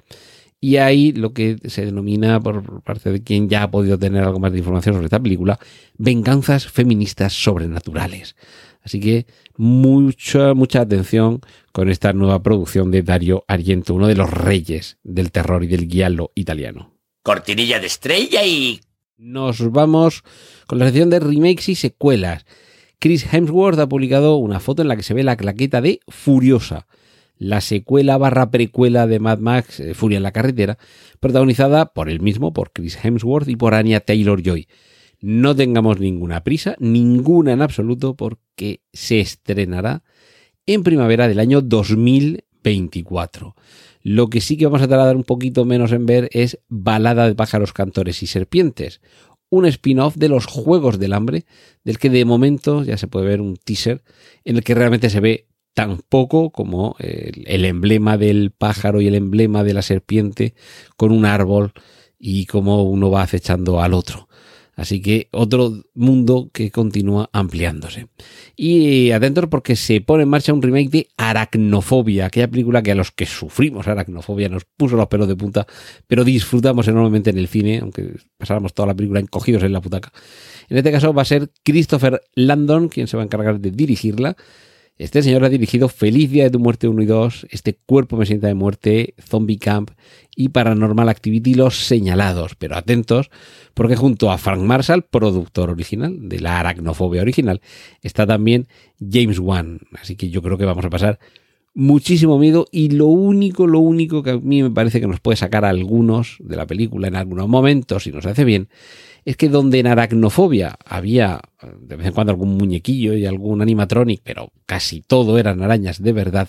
Y 0.60 0.76
ahí 0.76 1.12
lo 1.12 1.32
que 1.32 1.56
se 1.64 1.86
denomina, 1.86 2.40
por 2.40 2.82
parte 2.82 3.10
de 3.10 3.22
quien 3.22 3.48
ya 3.48 3.62
ha 3.62 3.70
podido 3.70 3.98
tener 3.98 4.22
algo 4.22 4.38
más 4.38 4.52
de 4.52 4.58
información 4.58 4.96
sobre 4.96 5.06
esta 5.06 5.18
película, 5.18 5.58
venganzas 5.96 6.66
feministas 6.66 7.32
sobrenaturales. 7.32 8.36
Así 8.82 9.00
que 9.00 9.24
mucha, 9.56 10.52
mucha 10.52 10.82
atención 10.82 11.40
con 11.72 11.88
esta 11.88 12.12
nueva 12.12 12.42
producción 12.42 12.90
de 12.90 13.00
Dario 13.00 13.46
Argento, 13.48 13.94
uno 13.94 14.08
de 14.08 14.14
los 14.14 14.30
reyes 14.30 14.98
del 15.04 15.32
terror 15.32 15.64
y 15.64 15.68
del 15.68 15.88
guialo 15.88 16.32
italiano. 16.34 16.92
Cortinilla 17.22 17.80
de 17.80 17.86
estrella 17.86 18.44
y... 18.44 18.78
Nos 19.16 19.72
vamos 19.72 20.22
con 20.66 20.78
la 20.78 20.84
sección 20.84 21.08
de 21.08 21.20
remakes 21.20 21.70
y 21.70 21.76
secuelas 21.76 22.44
Chris 23.02 23.26
Hemsworth 23.34 23.80
ha 23.80 23.88
publicado 23.88 24.36
una 24.36 24.60
foto 24.60 24.80
en 24.82 24.86
la 24.86 24.94
que 24.94 25.02
se 25.02 25.12
ve 25.12 25.24
la 25.24 25.36
claqueta 25.36 25.80
de 25.80 25.98
Furiosa, 26.06 26.86
la 27.36 27.60
secuela 27.60 28.16
barra 28.16 28.52
precuela 28.52 29.08
de 29.08 29.18
Mad 29.18 29.40
Max 29.40 29.80
eh, 29.80 29.94
Furia 29.94 30.18
en 30.18 30.22
la 30.22 30.30
carretera, 30.30 30.78
protagonizada 31.18 31.86
por 31.86 32.08
él 32.08 32.20
mismo, 32.20 32.52
por 32.52 32.70
Chris 32.70 32.96
Hemsworth 33.02 33.48
y 33.48 33.56
por 33.56 33.74
Anya 33.74 33.98
Taylor 33.98 34.40
Joy. 34.40 34.68
No 35.20 35.56
tengamos 35.56 35.98
ninguna 35.98 36.44
prisa, 36.44 36.76
ninguna 36.78 37.50
en 37.50 37.62
absoluto, 37.62 38.14
porque 38.14 38.82
se 38.92 39.18
estrenará 39.18 40.04
en 40.66 40.84
primavera 40.84 41.26
del 41.26 41.40
año 41.40 41.60
2024. 41.60 43.56
Lo 44.04 44.30
que 44.30 44.40
sí 44.40 44.56
que 44.56 44.66
vamos 44.66 44.82
a 44.82 44.86
tardar 44.86 45.16
un 45.16 45.24
poquito 45.24 45.64
menos 45.64 45.90
en 45.90 46.06
ver 46.06 46.28
es 46.30 46.60
Balada 46.68 47.26
de 47.26 47.34
pájaros, 47.34 47.72
cantores 47.72 48.22
y 48.22 48.28
serpientes, 48.28 49.00
un 49.52 49.66
spin-off 49.66 50.16
de 50.16 50.30
los 50.30 50.46
Juegos 50.46 50.98
del 50.98 51.12
Hambre, 51.12 51.44
del 51.84 51.98
que 51.98 52.08
de 52.08 52.24
momento 52.24 52.84
ya 52.84 52.96
se 52.96 53.06
puede 53.06 53.26
ver 53.26 53.42
un 53.42 53.58
teaser 53.58 54.02
en 54.44 54.56
el 54.56 54.64
que 54.64 54.74
realmente 54.74 55.10
se 55.10 55.20
ve 55.20 55.46
tan 55.74 55.98
poco 55.98 56.50
como 56.50 56.96
el, 56.98 57.66
emblema 57.66 58.16
del 58.16 58.50
pájaro 58.50 59.02
y 59.02 59.08
el 59.08 59.14
emblema 59.14 59.62
de 59.62 59.74
la 59.74 59.82
serpiente 59.82 60.54
con 60.96 61.12
un 61.12 61.26
árbol 61.26 61.74
y 62.18 62.46
cómo 62.46 62.82
uno 62.82 63.10
va 63.10 63.22
acechando 63.22 63.82
al 63.82 63.92
otro. 63.92 64.26
Así 64.74 65.02
que 65.02 65.28
otro 65.32 65.84
mundo 65.94 66.48
que 66.52 66.70
continúa 66.70 67.28
ampliándose. 67.32 68.06
Y 68.56 69.10
atentos 69.10 69.46
porque 69.50 69.76
se 69.76 70.00
pone 70.00 70.22
en 70.22 70.30
marcha 70.30 70.54
un 70.54 70.62
remake 70.62 70.90
de 70.90 71.08
Aracnofobia, 71.18 72.26
aquella 72.26 72.48
película 72.48 72.82
que 72.82 72.92
a 72.92 72.94
los 72.94 73.10
que 73.10 73.26
sufrimos 73.26 73.86
aracnofobia 73.86 74.48
nos 74.48 74.64
puso 74.64 74.96
los 74.96 75.08
pelos 75.08 75.28
de 75.28 75.36
punta, 75.36 75.66
pero 76.06 76.24
disfrutamos 76.24 76.88
enormemente 76.88 77.30
en 77.30 77.38
el 77.38 77.48
cine, 77.48 77.80
aunque 77.80 78.14
pasáramos 78.38 78.72
toda 78.72 78.88
la 78.88 78.94
película 78.94 79.20
encogidos 79.20 79.62
en 79.62 79.72
la 79.72 79.82
putaca. 79.82 80.10
En 80.70 80.78
este 80.78 80.90
caso 80.90 81.12
va 81.12 81.22
a 81.22 81.26
ser 81.26 81.50
Christopher 81.62 82.22
Landon 82.34 82.88
quien 82.88 83.08
se 83.08 83.16
va 83.18 83.22
a 83.22 83.26
encargar 83.26 83.60
de 83.60 83.70
dirigirla. 83.72 84.36
Este 84.98 85.22
señor 85.22 85.42
ha 85.44 85.48
dirigido 85.48 85.88
Feliz 85.88 86.30
Día 86.30 86.44
de 86.44 86.50
tu 86.50 86.58
Muerte 86.58 86.86
1 86.86 87.02
y 87.02 87.06
2, 87.06 87.46
Este 87.50 87.74
Cuerpo 87.74 88.16
me 88.16 88.26
sienta 88.26 88.46
de 88.46 88.54
muerte, 88.54 89.14
Zombie 89.18 89.58
Camp 89.58 89.90
y 90.36 90.50
Paranormal 90.50 91.08
Activity 91.08 91.54
Los 91.54 91.86
Señalados. 91.86 92.54
Pero 92.56 92.76
atentos, 92.76 93.30
porque 93.72 93.96
junto 93.96 94.30
a 94.30 94.38
Frank 94.38 94.60
Marshall, 94.60 95.02
productor 95.02 95.70
original 95.70 96.28
de 96.28 96.40
la 96.40 96.60
aracnofobia 96.60 97.22
original, 97.22 97.62
está 98.02 98.26
también 98.26 98.68
James 99.00 99.38
Wan. 99.38 99.80
Así 100.00 100.14
que 100.14 100.28
yo 100.28 100.42
creo 100.42 100.58
que 100.58 100.66
vamos 100.66 100.84
a 100.84 100.90
pasar 100.90 101.18
muchísimo 101.74 102.38
miedo 102.38 102.66
y 102.70 102.90
lo 102.90 103.06
único, 103.06 103.66
lo 103.66 103.78
único 103.78 104.22
que 104.22 104.30
a 104.30 104.38
mí 104.38 104.62
me 104.62 104.70
parece 104.70 105.00
que 105.00 105.06
nos 105.06 105.20
puede 105.20 105.36
sacar 105.36 105.64
a 105.64 105.70
algunos 105.70 106.36
de 106.40 106.56
la 106.56 106.66
película 106.66 107.08
en 107.08 107.16
algunos 107.16 107.48
momentos, 107.48 108.04
si 108.04 108.12
nos 108.12 108.26
hace 108.26 108.44
bien, 108.44 108.68
es 109.24 109.36
que 109.36 109.48
donde 109.48 109.78
en 109.78 109.86
aracnofobia 109.86 110.76
había 110.84 111.40
de 111.80 111.96
vez 111.96 112.06
en 112.06 112.12
cuando 112.12 112.32
algún 112.32 112.56
muñequillo 112.56 113.14
y 113.14 113.24
algún 113.24 113.62
animatronic, 113.62 114.20
pero 114.22 114.52
casi 114.66 115.00
todo 115.00 115.38
eran 115.38 115.62
arañas 115.62 116.02
de 116.02 116.12
verdad, 116.12 116.48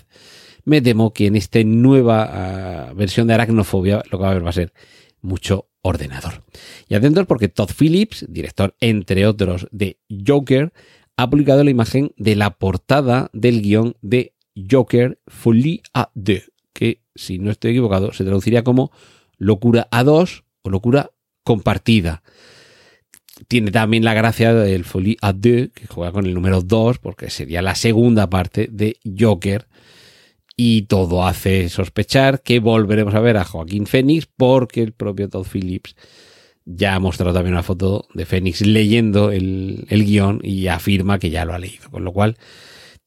me 0.66 0.82
temo 0.82 1.14
que 1.14 1.28
en 1.28 1.36
esta 1.36 1.64
nueva 1.64 2.90
uh, 2.92 2.96
versión 2.96 3.28
de 3.28 3.34
aracnofobia 3.34 4.04
lo 4.10 4.18
que 4.18 4.22
va 4.22 4.28
a 4.28 4.32
haber 4.32 4.46
va 4.46 4.50
a 4.50 4.54
ser 4.54 4.74
mucho 5.22 5.70
ordenador. 5.82 6.44
Y 6.88 6.96
atentos 6.96 7.26
porque 7.28 7.50
Todd 7.50 7.70
Phillips, 7.78 8.26
director 8.30 8.76
entre 8.80 9.28
otros 9.28 9.68
de 9.72 10.00
Joker, 10.26 10.74
ha 11.18 11.30
publicado 11.30 11.64
la 11.64 11.70
imagen 11.70 12.12
de 12.18 12.36
la 12.36 12.58
portada 12.58 13.30
del 13.34 13.62
guion 13.62 13.96
de 14.02 14.33
Joker 14.56 15.18
Folie 15.28 15.82
à 15.94 16.12
deux, 16.16 16.44
que 16.74 17.00
si 17.16 17.40
no 17.40 17.52
estoy 17.52 17.72
equivocado 17.72 18.14
se 18.14 18.24
traduciría 18.24 18.64
como 18.64 18.92
locura 19.38 19.88
a 19.92 20.04
dos 20.04 20.44
o 20.62 20.70
locura 20.70 21.12
compartida 21.44 22.24
tiene 23.48 23.72
también 23.72 24.04
la 24.04 24.14
gracia 24.14 24.54
del 24.54 24.84
Folie 24.84 25.18
à 25.22 25.34
deux, 25.34 25.70
que 25.74 25.88
juega 25.88 26.12
con 26.12 26.26
el 26.26 26.34
número 26.34 26.62
2, 26.62 27.00
porque 27.00 27.30
sería 27.30 27.62
la 27.62 27.76
segunda 27.76 28.30
parte 28.30 28.68
de 28.72 28.98
Joker. 29.18 29.68
Y 30.56 30.84
todo 30.84 31.26
hace 31.26 31.68
sospechar 31.70 32.44
que 32.44 32.60
volveremos 32.60 33.16
a 33.16 33.20
ver 33.20 33.38
a 33.38 33.44
Joaquín 33.44 33.88
Phoenix, 33.88 34.28
porque 34.28 34.84
el 34.84 34.94
propio 34.94 35.28
Todd 35.30 35.48
Phillips 35.52 35.96
ya 36.66 36.96
ha 36.96 37.00
mostrado 37.00 37.34
también 37.34 37.56
una 37.56 37.64
foto 37.64 38.08
de 38.14 38.26
Phoenix 38.26 38.62
leyendo 38.62 39.32
el, 39.32 39.86
el 39.90 40.06
guion 40.06 40.40
y 40.44 40.68
afirma 40.68 41.18
que 41.18 41.32
ya 41.32 41.44
lo 41.44 41.54
ha 41.54 41.60
leído. 41.60 41.90
Con 41.90 42.04
lo 42.04 42.14
cual, 42.14 42.38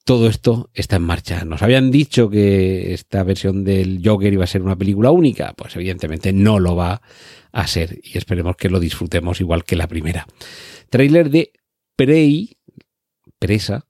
todo 0.06 0.28
esto 0.28 0.70
está 0.72 0.96
en 0.96 1.02
marcha. 1.02 1.44
Nos 1.44 1.62
habían 1.62 1.90
dicho 1.90 2.30
que 2.30 2.94
esta 2.94 3.25
versión 3.25 3.64
del 3.64 4.00
Joker 4.04 4.32
iba 4.32 4.44
a 4.44 4.46
ser 4.46 4.62
una 4.62 4.78
película 4.78 5.10
única, 5.10 5.52
pues 5.56 5.75
evidentemente 5.75 6.32
no 6.32 6.60
lo 6.60 6.76
va 6.76 7.02
a 7.50 7.66
ser 7.66 7.98
y 8.04 8.16
esperemos 8.16 8.54
que 8.54 8.70
lo 8.70 8.78
disfrutemos 8.78 9.40
igual 9.40 9.64
que 9.64 9.75
la 9.75 9.88
primera. 9.88 10.25
Trailer 10.90 11.28
de 11.28 11.52
Prey, 11.96 12.56
Presa, 13.40 13.88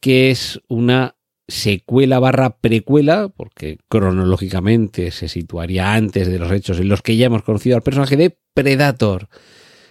que 0.00 0.30
es 0.30 0.60
una 0.68 1.16
secuela 1.48 2.20
barra 2.20 2.58
precuela, 2.58 3.28
porque 3.28 3.78
cronológicamente 3.88 5.10
se 5.10 5.26
situaría 5.26 5.94
antes 5.94 6.28
de 6.28 6.38
los 6.38 6.52
hechos 6.52 6.78
en 6.78 6.88
los 6.88 7.02
que 7.02 7.16
ya 7.16 7.26
hemos 7.26 7.42
conocido 7.42 7.74
al 7.74 7.82
personaje 7.82 8.16
de 8.16 8.38
Predator, 8.54 9.28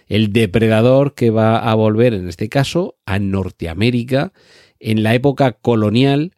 el 0.06 0.32
depredador 0.32 1.14
que 1.14 1.28
va 1.28 1.58
a 1.58 1.74
volver 1.74 2.14
en 2.14 2.30
este 2.30 2.48
caso 2.48 2.96
a 3.04 3.18
Norteamérica 3.18 4.32
en 4.84 5.02
la 5.02 5.14
época 5.14 5.52
colonial 5.52 6.32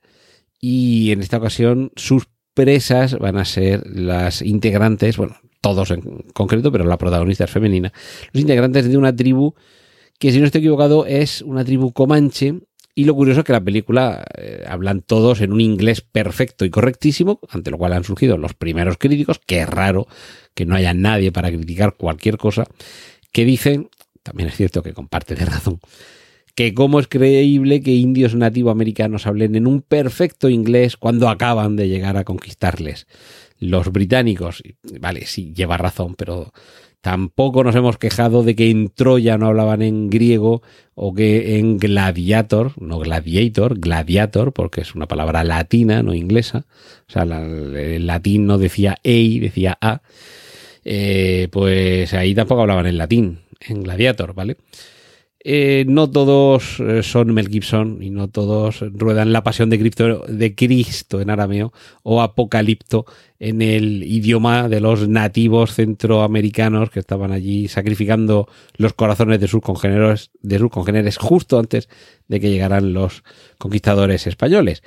y 0.60 1.10
en 1.10 1.20
esta 1.20 1.38
ocasión 1.38 1.92
sus 1.96 2.28
presas 2.54 3.18
van 3.18 3.36
a 3.36 3.44
ser 3.44 3.82
las 3.86 4.40
integrantes, 4.40 5.16
bueno, 5.16 5.36
todos 5.60 5.90
en 5.90 6.00
concreto, 6.32 6.70
pero 6.70 6.84
la 6.84 6.96
protagonista 6.96 7.44
es 7.44 7.50
femenina, 7.50 7.92
los 8.32 8.40
integrantes 8.40 8.88
de 8.88 8.96
una 8.96 9.14
tribu 9.14 9.54
que 10.18 10.30
si 10.32 10.38
no 10.38 10.46
estoy 10.46 10.60
equivocado 10.60 11.06
es 11.06 11.42
una 11.42 11.64
tribu 11.64 11.92
comanche. 11.92 12.54
Y 12.98 13.04
lo 13.04 13.14
curioso 13.14 13.40
es 13.40 13.46
que 13.46 13.52
la 13.52 13.62
película 13.62 14.24
eh, 14.38 14.64
hablan 14.66 15.02
todos 15.02 15.42
en 15.42 15.52
un 15.52 15.60
inglés 15.60 16.00
perfecto 16.00 16.64
y 16.64 16.70
correctísimo, 16.70 17.40
ante 17.50 17.70
lo 17.70 17.76
cual 17.76 17.92
han 17.92 18.04
surgido 18.04 18.38
los 18.38 18.54
primeros 18.54 18.96
críticos, 18.96 19.38
que 19.44 19.60
es 19.60 19.68
raro 19.68 20.06
que 20.54 20.64
no 20.64 20.76
haya 20.76 20.94
nadie 20.94 21.30
para 21.30 21.50
criticar 21.50 21.96
cualquier 21.98 22.38
cosa, 22.38 22.64
que 23.32 23.44
dicen, 23.44 23.90
también 24.22 24.48
es 24.48 24.56
cierto 24.56 24.82
que 24.82 24.94
comparte 24.94 25.34
de 25.34 25.44
razón, 25.44 25.78
que 26.56 26.72
cómo 26.72 26.98
es 26.98 27.06
creíble 27.06 27.82
que 27.82 27.92
indios 27.92 28.34
nativoamericanos 28.34 29.26
hablen 29.26 29.54
en 29.56 29.66
un 29.66 29.82
perfecto 29.82 30.48
inglés 30.48 30.96
cuando 30.96 31.28
acaban 31.28 31.76
de 31.76 31.88
llegar 31.88 32.16
a 32.16 32.24
conquistarles. 32.24 33.06
Los 33.60 33.92
británicos, 33.92 34.62
vale, 34.98 35.26
sí, 35.26 35.52
lleva 35.54 35.76
razón, 35.76 36.14
pero 36.14 36.52
tampoco 37.02 37.62
nos 37.62 37.76
hemos 37.76 37.98
quejado 37.98 38.42
de 38.42 38.56
que 38.56 38.70
en 38.70 38.88
Troya 38.88 39.36
no 39.36 39.48
hablaban 39.48 39.82
en 39.82 40.08
griego 40.08 40.62
o 40.94 41.12
que 41.14 41.58
en 41.58 41.76
gladiator, 41.76 42.72
no 42.80 42.98
gladiator, 43.00 43.78
gladiator, 43.78 44.54
porque 44.54 44.80
es 44.80 44.94
una 44.94 45.06
palabra 45.06 45.44
latina, 45.44 46.02
no 46.02 46.14
inglesa. 46.14 46.64
O 47.06 47.12
sea, 47.12 47.26
la, 47.26 47.44
el 47.44 48.06
latín 48.06 48.46
no 48.46 48.56
decía 48.56 48.96
ei, 49.02 49.40
decía 49.40 49.76
a. 49.78 50.00
Eh, 50.86 51.48
pues 51.52 52.14
ahí 52.14 52.34
tampoco 52.34 52.62
hablaban 52.62 52.86
en 52.86 52.96
latín, 52.96 53.40
en 53.60 53.82
gladiator, 53.82 54.32
¿vale? 54.32 54.56
Eh, 55.48 55.84
no 55.86 56.10
todos 56.10 56.80
eh, 56.80 57.04
son 57.04 57.32
Mel 57.32 57.48
Gibson 57.48 58.02
y 58.02 58.10
no 58.10 58.26
todos 58.26 58.80
ruedan 58.80 59.32
la 59.32 59.44
pasión 59.44 59.70
de, 59.70 59.78
Cristo, 59.78 60.24
de 60.26 60.56
Cristo 60.56 61.20
en 61.20 61.30
arameo 61.30 61.72
o 62.02 62.20
apocalipto 62.20 63.06
en 63.38 63.62
el 63.62 64.02
idioma 64.02 64.68
de 64.68 64.80
los 64.80 65.08
nativos 65.08 65.72
centroamericanos 65.72 66.90
que 66.90 66.98
estaban 66.98 67.30
allí 67.30 67.68
sacrificando 67.68 68.48
los 68.76 68.94
corazones 68.94 69.38
de 69.38 69.46
sus 69.46 69.60
congéneres, 69.60 70.32
de 70.42 70.58
sus 70.58 70.68
congéneres 70.68 71.16
justo 71.16 71.60
antes 71.60 71.88
de 72.26 72.40
que 72.40 72.50
llegaran 72.50 72.92
los 72.92 73.22
conquistadores 73.56 74.26
españoles. 74.26 74.82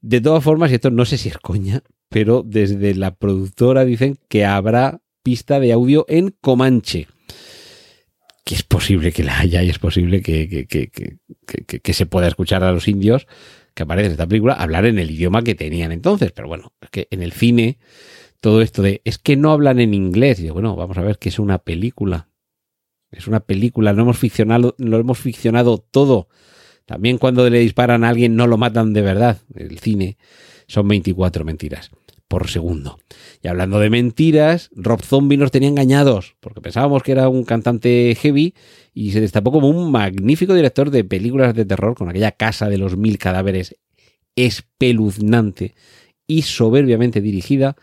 De 0.00 0.20
todas 0.20 0.42
formas, 0.42 0.72
y 0.72 0.74
esto 0.74 0.90
no 0.90 1.04
sé 1.04 1.16
si 1.16 1.28
es 1.28 1.38
coña, 1.38 1.84
pero 2.08 2.42
desde 2.44 2.92
la 2.96 3.14
productora 3.14 3.84
dicen 3.84 4.18
que 4.28 4.46
habrá 4.46 5.00
pista 5.22 5.60
de 5.60 5.70
audio 5.70 6.06
en 6.08 6.34
Comanche 6.40 7.06
que 8.46 8.54
es 8.54 8.62
posible 8.62 9.10
que 9.10 9.24
la 9.24 9.40
haya 9.40 9.64
y 9.64 9.70
es 9.70 9.80
posible 9.80 10.22
que, 10.22 10.48
que, 10.48 10.68
que, 10.68 11.80
que, 11.80 11.92
se 11.92 12.06
pueda 12.06 12.28
escuchar 12.28 12.62
a 12.62 12.70
los 12.70 12.86
indios 12.86 13.26
que 13.74 13.82
aparecen 13.82 14.06
en 14.06 14.12
esta 14.12 14.28
película 14.28 14.54
hablar 14.54 14.86
en 14.86 15.00
el 15.00 15.10
idioma 15.10 15.42
que 15.42 15.56
tenían 15.56 15.90
entonces. 15.90 16.30
Pero 16.30 16.46
bueno, 16.46 16.72
es 16.80 16.90
que 16.90 17.08
en 17.10 17.22
el 17.22 17.32
cine 17.32 17.80
todo 18.40 18.62
esto 18.62 18.82
de 18.82 19.02
es 19.04 19.18
que 19.18 19.34
no 19.34 19.50
hablan 19.50 19.80
en 19.80 19.94
inglés. 19.94 20.38
Y 20.38 20.48
bueno, 20.50 20.76
vamos 20.76 20.96
a 20.96 21.02
ver 21.02 21.18
que 21.18 21.28
es 21.28 21.40
una 21.40 21.58
película. 21.58 22.28
Es 23.10 23.26
una 23.26 23.40
película, 23.40 23.92
no 23.94 24.02
hemos 24.02 24.18
ficcionado, 24.18 24.76
lo 24.78 24.96
hemos 24.98 25.18
ficcionado 25.18 25.78
todo. 25.78 26.28
También 26.84 27.18
cuando 27.18 27.50
le 27.50 27.58
disparan 27.58 28.04
a 28.04 28.10
alguien 28.10 28.36
no 28.36 28.46
lo 28.46 28.58
matan 28.58 28.92
de 28.92 29.02
verdad. 29.02 29.38
El 29.56 29.80
cine 29.80 30.18
son 30.68 30.86
24 30.86 31.44
mentiras 31.44 31.90
por 32.28 32.48
segundo. 32.48 32.98
Y 33.42 33.48
hablando 33.48 33.78
de 33.78 33.90
mentiras, 33.90 34.70
Rob 34.74 35.02
Zombie 35.02 35.36
nos 35.36 35.50
tenía 35.50 35.68
engañados, 35.68 36.36
porque 36.40 36.60
pensábamos 36.60 37.02
que 37.02 37.12
era 37.12 37.28
un 37.28 37.44
cantante 37.44 38.16
heavy 38.20 38.54
y 38.94 39.12
se 39.12 39.20
destapó 39.20 39.52
como 39.52 39.68
un 39.68 39.90
magnífico 39.90 40.54
director 40.54 40.90
de 40.90 41.04
películas 41.04 41.54
de 41.54 41.64
terror 41.64 41.94
con 41.94 42.08
aquella 42.08 42.32
casa 42.32 42.68
de 42.68 42.78
los 42.78 42.96
mil 42.96 43.18
cadáveres 43.18 43.76
espeluznante 44.34 45.74
y 46.26 46.42
soberbiamente 46.42 47.20
dirigida. 47.20 47.76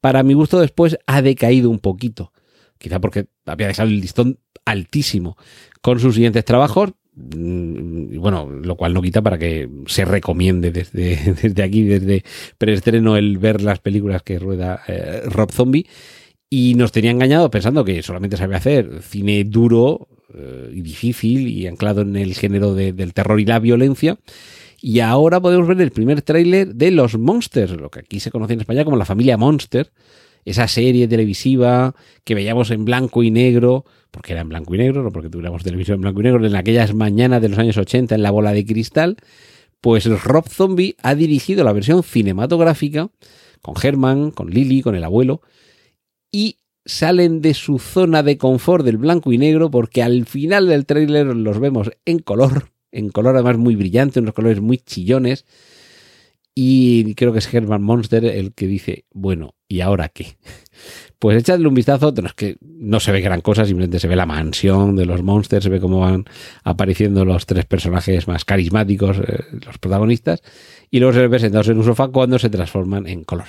Para 0.00 0.22
mi 0.22 0.34
gusto 0.34 0.60
después 0.60 0.98
ha 1.06 1.22
decaído 1.22 1.70
un 1.70 1.78
poquito, 1.78 2.32
quizá 2.78 3.00
porque 3.00 3.26
había 3.46 3.68
dejado 3.68 3.88
el 3.88 4.00
listón 4.00 4.38
altísimo 4.64 5.36
con 5.80 6.00
sus 6.00 6.14
siguientes 6.14 6.44
trabajos, 6.44 6.92
Bueno, 7.14 8.48
lo 8.48 8.76
cual 8.76 8.94
no 8.94 9.02
quita 9.02 9.20
para 9.22 9.38
que 9.38 9.68
se 9.86 10.04
recomiende 10.04 10.70
desde, 10.70 11.34
desde 11.42 11.62
aquí, 11.62 11.82
desde 11.84 12.24
preestreno, 12.58 13.16
el 13.16 13.38
ver 13.38 13.62
las 13.62 13.78
películas 13.80 14.22
que 14.22 14.38
rueda 14.38 14.80
eh, 14.88 15.22
Rob 15.26 15.50
Zombie. 15.52 15.86
Y 16.48 16.74
nos 16.74 16.92
tenía 16.92 17.10
engañado 17.10 17.50
pensando 17.50 17.84
que 17.84 18.02
solamente 18.02 18.36
sabía 18.36 18.58
hacer 18.58 19.00
cine 19.02 19.44
duro 19.44 20.08
eh, 20.34 20.70
y 20.74 20.82
difícil 20.82 21.48
y 21.48 21.66
anclado 21.66 22.02
en 22.02 22.16
el 22.16 22.34
género 22.34 22.74
de- 22.74 22.92
del 22.92 23.14
terror 23.14 23.40
y 23.40 23.46
la 23.46 23.58
violencia. 23.58 24.18
Y 24.80 25.00
ahora 25.00 25.40
podemos 25.40 25.68
ver 25.68 25.80
el 25.80 25.92
primer 25.92 26.22
tráiler 26.22 26.74
de 26.74 26.90
Los 26.90 27.16
Monsters, 27.18 27.72
lo 27.72 27.90
que 27.90 28.00
aquí 28.00 28.20
se 28.20 28.30
conoce 28.30 28.54
en 28.54 28.60
España 28.60 28.84
como 28.84 28.96
la 28.96 29.04
familia 29.04 29.36
Monster, 29.38 29.92
esa 30.44 30.68
serie 30.68 31.08
televisiva 31.08 31.94
que 32.24 32.34
veíamos 32.34 32.70
en 32.70 32.84
blanco 32.84 33.22
y 33.22 33.30
negro, 33.30 33.84
porque 34.10 34.32
era 34.32 34.42
en 34.42 34.48
blanco 34.48 34.74
y 34.74 34.78
negro, 34.78 35.02
no 35.02 35.10
porque 35.10 35.30
tuviéramos 35.30 35.62
televisión 35.62 35.96
en 35.96 36.00
blanco 36.02 36.20
y 36.20 36.24
negro, 36.24 36.46
en 36.46 36.56
aquellas 36.56 36.94
mañanas 36.94 37.40
de 37.42 37.48
los 37.48 37.58
años 37.58 37.76
80 37.76 38.14
en 38.14 38.22
la 38.22 38.30
bola 38.30 38.52
de 38.52 38.64
cristal, 38.64 39.16
pues 39.80 40.06
Rob 40.24 40.48
Zombie 40.48 40.96
ha 41.02 41.14
dirigido 41.14 41.64
la 41.64 41.72
versión 41.72 42.02
cinematográfica 42.02 43.10
con 43.60 43.74
Herman, 43.80 44.30
con 44.30 44.50
Lily, 44.50 44.82
con 44.82 44.94
el 44.94 45.04
abuelo, 45.04 45.42
y 46.30 46.56
salen 46.84 47.40
de 47.40 47.54
su 47.54 47.78
zona 47.78 48.22
de 48.22 48.38
confort 48.38 48.84
del 48.84 48.96
blanco 48.96 49.32
y 49.32 49.38
negro 49.38 49.70
porque 49.70 50.02
al 50.02 50.26
final 50.26 50.68
del 50.68 50.86
tráiler 50.86 51.26
los 51.26 51.60
vemos 51.60 51.90
en 52.04 52.18
color, 52.18 52.70
en 52.90 53.10
color 53.10 53.36
además 53.36 53.58
muy 53.58 53.76
brillante, 53.76 54.20
unos 54.20 54.34
colores 54.34 54.60
muy 54.60 54.78
chillones. 54.78 55.46
Y 56.54 57.14
creo 57.14 57.32
que 57.32 57.38
es 57.38 57.52
Herman 57.52 57.82
Monster 57.82 58.24
el 58.24 58.52
que 58.52 58.66
dice, 58.66 59.06
bueno, 59.12 59.54
¿y 59.72 59.80
ahora 59.80 60.10
qué? 60.10 60.36
Pues 61.18 61.38
echadle 61.38 61.66
un 61.66 61.74
vistazo, 61.74 62.12
que 62.36 62.56
no 62.60 63.00
se 63.00 63.10
ve 63.10 63.20
gran 63.20 63.40
cosa, 63.40 63.64
simplemente 63.64 63.98
se 64.00 64.08
ve 64.08 64.16
la 64.16 64.26
mansión 64.26 64.96
de 64.96 65.06
los 65.06 65.22
monsters, 65.22 65.64
se 65.64 65.70
ve 65.70 65.80
cómo 65.80 66.00
van 66.00 66.24
apareciendo 66.62 67.24
los 67.24 67.46
tres 67.46 67.64
personajes 67.64 68.28
más 68.28 68.44
carismáticos, 68.44 69.18
eh, 69.18 69.44
los 69.64 69.78
protagonistas, 69.78 70.42
y 70.90 70.98
luego 70.98 71.14
se 71.14 71.20
les 71.20 71.30
ve 71.30 71.38
sentados 71.38 71.68
en 71.68 71.78
un 71.78 71.84
sofá 71.84 72.08
cuando 72.08 72.38
se 72.38 72.50
transforman 72.50 73.06
en 73.06 73.24
color. 73.24 73.46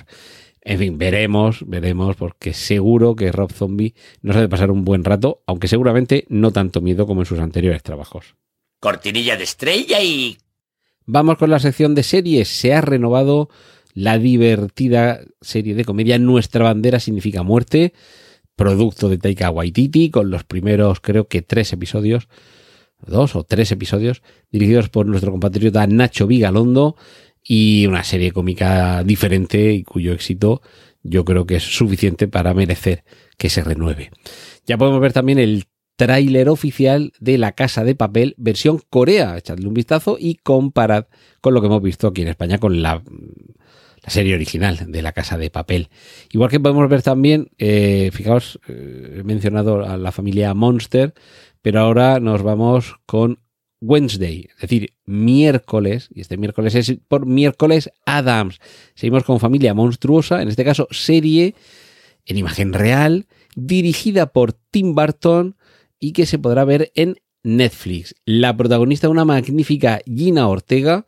En 0.61 0.79
fin, 0.79 0.97
veremos, 0.97 1.67
veremos, 1.67 2.15
porque 2.15 2.53
seguro 2.53 3.15
que 3.15 3.31
Rob 3.31 3.51
Zombie 3.51 3.95
nos 4.21 4.37
hace 4.37 4.47
pasar 4.47 4.71
un 4.71 4.85
buen 4.85 5.03
rato, 5.03 5.43
aunque 5.45 5.67
seguramente 5.67 6.25
no 6.29 6.51
tanto 6.51 6.79
miedo 6.79 7.05
como 7.05 7.21
en 7.21 7.25
sus 7.25 7.39
anteriores 7.39 7.83
trabajos. 7.83 8.35
Cortinilla 8.79 9.35
de 9.35 9.43
estrella 9.43 10.01
y... 10.01 10.37
Vamos 11.05 11.37
con 11.37 11.49
la 11.49 11.59
sección 11.59 11.95
de 11.95 12.03
series. 12.03 12.47
Se 12.47 12.73
ha 12.73 12.79
renovado 12.79 13.49
la 13.93 14.17
divertida 14.17 15.21
serie 15.41 15.75
de 15.75 15.85
comedia 15.85 16.17
Nuestra 16.19 16.63
bandera 16.63 16.99
significa 16.99 17.43
muerte, 17.43 17.93
producto 18.55 19.09
de 19.09 19.17
Taika 19.17 19.49
Waititi, 19.49 20.09
con 20.09 20.29
los 20.29 20.43
primeros 20.43 20.99
creo 20.99 21.27
que 21.27 21.41
tres 21.41 21.73
episodios, 21.73 22.27
dos 23.05 23.35
o 23.35 23.43
tres 23.43 23.71
episodios, 23.71 24.21
dirigidos 24.51 24.89
por 24.89 25.05
nuestro 25.05 25.31
compatriota 25.31 25.85
Nacho 25.87 26.27
Vigalondo 26.27 26.95
y 27.43 27.85
una 27.87 28.03
serie 28.03 28.31
cómica 28.31 29.03
diferente 29.03 29.73
y 29.73 29.83
cuyo 29.83 30.13
éxito 30.13 30.61
yo 31.03 31.25
creo 31.25 31.45
que 31.45 31.57
es 31.57 31.63
suficiente 31.63 32.27
para 32.27 32.53
merecer 32.53 33.03
que 33.37 33.49
se 33.49 33.63
renueve. 33.63 34.11
Ya 34.65 34.77
podemos 34.77 35.01
ver 35.01 35.11
también 35.11 35.37
el 35.37 35.65
tráiler 35.95 36.49
oficial 36.49 37.11
de 37.19 37.37
La 37.37 37.51
Casa 37.51 37.83
de 37.83 37.95
Papel 37.95 38.35
versión 38.37 38.79
Corea. 38.89 39.37
Echadle 39.37 39.67
un 39.67 39.73
vistazo 39.73 40.17
y 40.19 40.35
comparad 40.35 41.07
con 41.41 41.53
lo 41.53 41.61
que 41.61 41.67
hemos 41.67 41.83
visto 41.83 42.07
aquí 42.07 42.21
en 42.21 42.29
España 42.29 42.57
con 42.57 42.81
la, 42.81 43.03
la 44.03 44.09
serie 44.09 44.35
original 44.35 44.91
de 44.91 45.01
La 45.01 45.13
Casa 45.13 45.37
de 45.37 45.49
Papel. 45.49 45.89
Igual 46.31 46.49
que 46.49 46.59
podemos 46.59 46.89
ver 46.89 47.01
también, 47.01 47.49
eh, 47.57 48.11
fijaos, 48.13 48.59
eh, 48.67 49.17
he 49.19 49.23
mencionado 49.23 49.85
a 49.85 49.97
la 49.97 50.11
familia 50.11 50.53
Monster, 50.53 51.13
pero 51.61 51.79
ahora 51.79 52.19
nos 52.19 52.43
vamos 52.43 52.95
con 53.05 53.39
Wednesday, 53.79 54.49
es 54.55 54.61
decir, 54.61 54.93
miércoles, 55.05 56.09
y 56.13 56.21
este 56.21 56.37
miércoles 56.37 56.75
es 56.75 56.95
por 57.07 57.25
miércoles 57.25 57.91
Adams. 58.05 58.59
Seguimos 58.95 59.23
con 59.23 59.39
familia 59.39 59.73
monstruosa, 59.73 60.41
en 60.41 60.49
este 60.49 60.63
caso 60.63 60.87
serie 60.91 61.55
en 62.25 62.37
imagen 62.37 62.71
real, 62.73 63.27
dirigida 63.55 64.27
por 64.27 64.53
Tim 64.53 64.95
Burton 64.95 65.57
y 65.99 66.13
que 66.13 66.25
se 66.25 66.39
podrá 66.39 66.63
ver 66.63 66.91
en 66.95 67.17
Netflix. 67.43 68.15
La 68.25 68.55
protagonista, 68.55 69.09
una 69.09 69.25
magnífica 69.25 69.99
Gina 70.05 70.47
Ortega, 70.47 71.05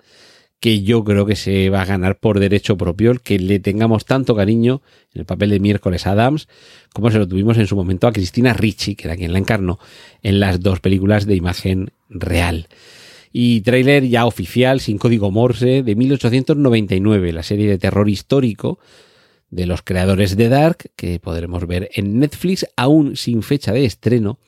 que 0.66 0.82
yo 0.82 1.04
creo 1.04 1.28
que 1.28 1.36
se 1.36 1.70
va 1.70 1.84
a 1.84 1.86
ganar 1.86 2.18
por 2.18 2.40
derecho 2.40 2.76
propio 2.76 3.12
el 3.12 3.22
que 3.22 3.38
le 3.38 3.60
tengamos 3.60 4.04
tanto 4.06 4.36
cariño 4.36 4.82
en 5.14 5.20
el 5.20 5.26
papel 5.28 5.52
de 5.52 5.60
miércoles 5.60 6.08
Adams, 6.08 6.48
como 6.92 7.12
se 7.12 7.20
lo 7.20 7.28
tuvimos 7.28 7.60
en 7.60 7.68
su 7.68 7.76
momento 7.76 8.08
a 8.08 8.12
Cristina 8.12 8.52
Ricci, 8.52 8.96
que 8.96 9.08
era 9.08 9.16
quien 9.16 9.32
la 9.32 9.38
encarnó 9.38 9.78
en 10.24 10.40
las 10.40 10.62
dos 10.62 10.80
películas 10.80 11.28
de 11.28 11.36
imagen 11.36 11.92
real. 12.10 12.68
Y 13.32 13.62
tráiler 13.62 14.08
ya 14.08 14.26
oficial, 14.26 14.80
sin 14.80 14.98
código 14.98 15.30
Morse, 15.30 15.84
de 15.84 15.96
1899, 15.96 17.32
la 17.32 17.44
serie 17.44 17.70
de 17.70 17.78
terror 17.78 18.10
histórico 18.10 18.80
de 19.52 19.68
los 19.68 19.84
creadores 19.84 20.36
de 20.36 20.50
Dark, 20.50 20.90
que 20.96 21.20
podremos 21.20 21.68
ver 21.68 21.92
en 21.94 22.18
Netflix, 22.18 22.66
aún 22.76 23.18
sin 23.18 23.44
fecha 23.44 23.72
de 23.72 23.86
estreno. 23.86 24.40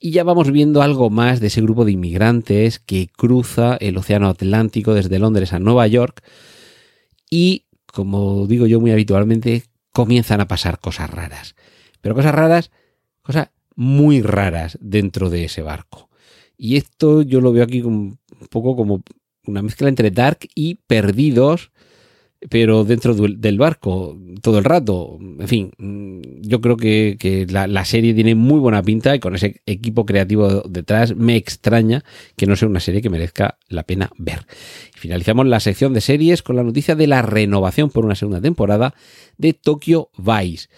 Y 0.00 0.12
ya 0.12 0.22
vamos 0.22 0.50
viendo 0.52 0.82
algo 0.82 1.10
más 1.10 1.40
de 1.40 1.48
ese 1.48 1.60
grupo 1.60 1.84
de 1.84 1.92
inmigrantes 1.92 2.78
que 2.78 3.08
cruza 3.08 3.76
el 3.80 3.96
Océano 3.96 4.28
Atlántico 4.28 4.94
desde 4.94 5.18
Londres 5.18 5.52
a 5.52 5.58
Nueva 5.58 5.86
York. 5.88 6.22
Y, 7.28 7.64
como 7.86 8.46
digo 8.46 8.66
yo 8.66 8.80
muy 8.80 8.92
habitualmente, 8.92 9.64
comienzan 9.92 10.40
a 10.40 10.46
pasar 10.48 10.78
cosas 10.78 11.10
raras. 11.10 11.56
Pero 12.00 12.14
cosas 12.14 12.34
raras, 12.34 12.70
cosas 13.22 13.50
muy 13.74 14.22
raras 14.22 14.78
dentro 14.80 15.30
de 15.30 15.44
ese 15.44 15.62
barco. 15.62 16.08
Y 16.56 16.76
esto 16.76 17.22
yo 17.22 17.40
lo 17.40 17.52
veo 17.52 17.64
aquí 17.64 17.82
un 17.82 18.18
poco 18.50 18.76
como 18.76 19.02
una 19.46 19.62
mezcla 19.62 19.88
entre 19.88 20.10
Dark 20.10 20.48
y 20.54 20.76
Perdidos, 20.86 21.72
pero 22.50 22.84
dentro 22.84 23.14
del 23.14 23.58
barco 23.58 24.16
todo 24.42 24.58
el 24.58 24.64
rato. 24.64 25.18
En 25.20 25.48
fin, 25.48 25.72
yo 26.40 26.60
creo 26.60 26.76
que, 26.76 27.16
que 27.18 27.46
la, 27.46 27.66
la, 27.66 27.84
serie 27.84 28.14
tiene 28.14 28.34
muy 28.34 28.60
buena 28.60 28.82
pinta 28.82 29.14
y 29.14 29.20
con 29.20 29.34
ese 29.34 29.60
equipo 29.66 30.06
creativo 30.06 30.62
detrás 30.62 31.16
me 31.16 31.36
extraña 31.36 32.04
que 32.36 32.46
no 32.46 32.56
sea 32.56 32.68
una 32.68 32.80
serie 32.80 33.02
que 33.02 33.10
merezca 33.10 33.58
la 33.68 33.82
pena 33.82 34.10
ver. 34.18 34.46
Finalizamos 34.94 35.46
la 35.46 35.60
sección 35.60 35.92
de 35.92 36.00
series 36.00 36.42
con 36.42 36.56
la 36.56 36.62
noticia 36.62 36.94
de 36.94 37.06
la 37.06 37.22
renovación 37.22 37.90
por 37.90 38.04
una 38.04 38.14
segunda 38.14 38.40
temporada 38.40 38.94
de 39.36 39.52
Tokyo 39.52 40.10
Vice. 40.16 40.68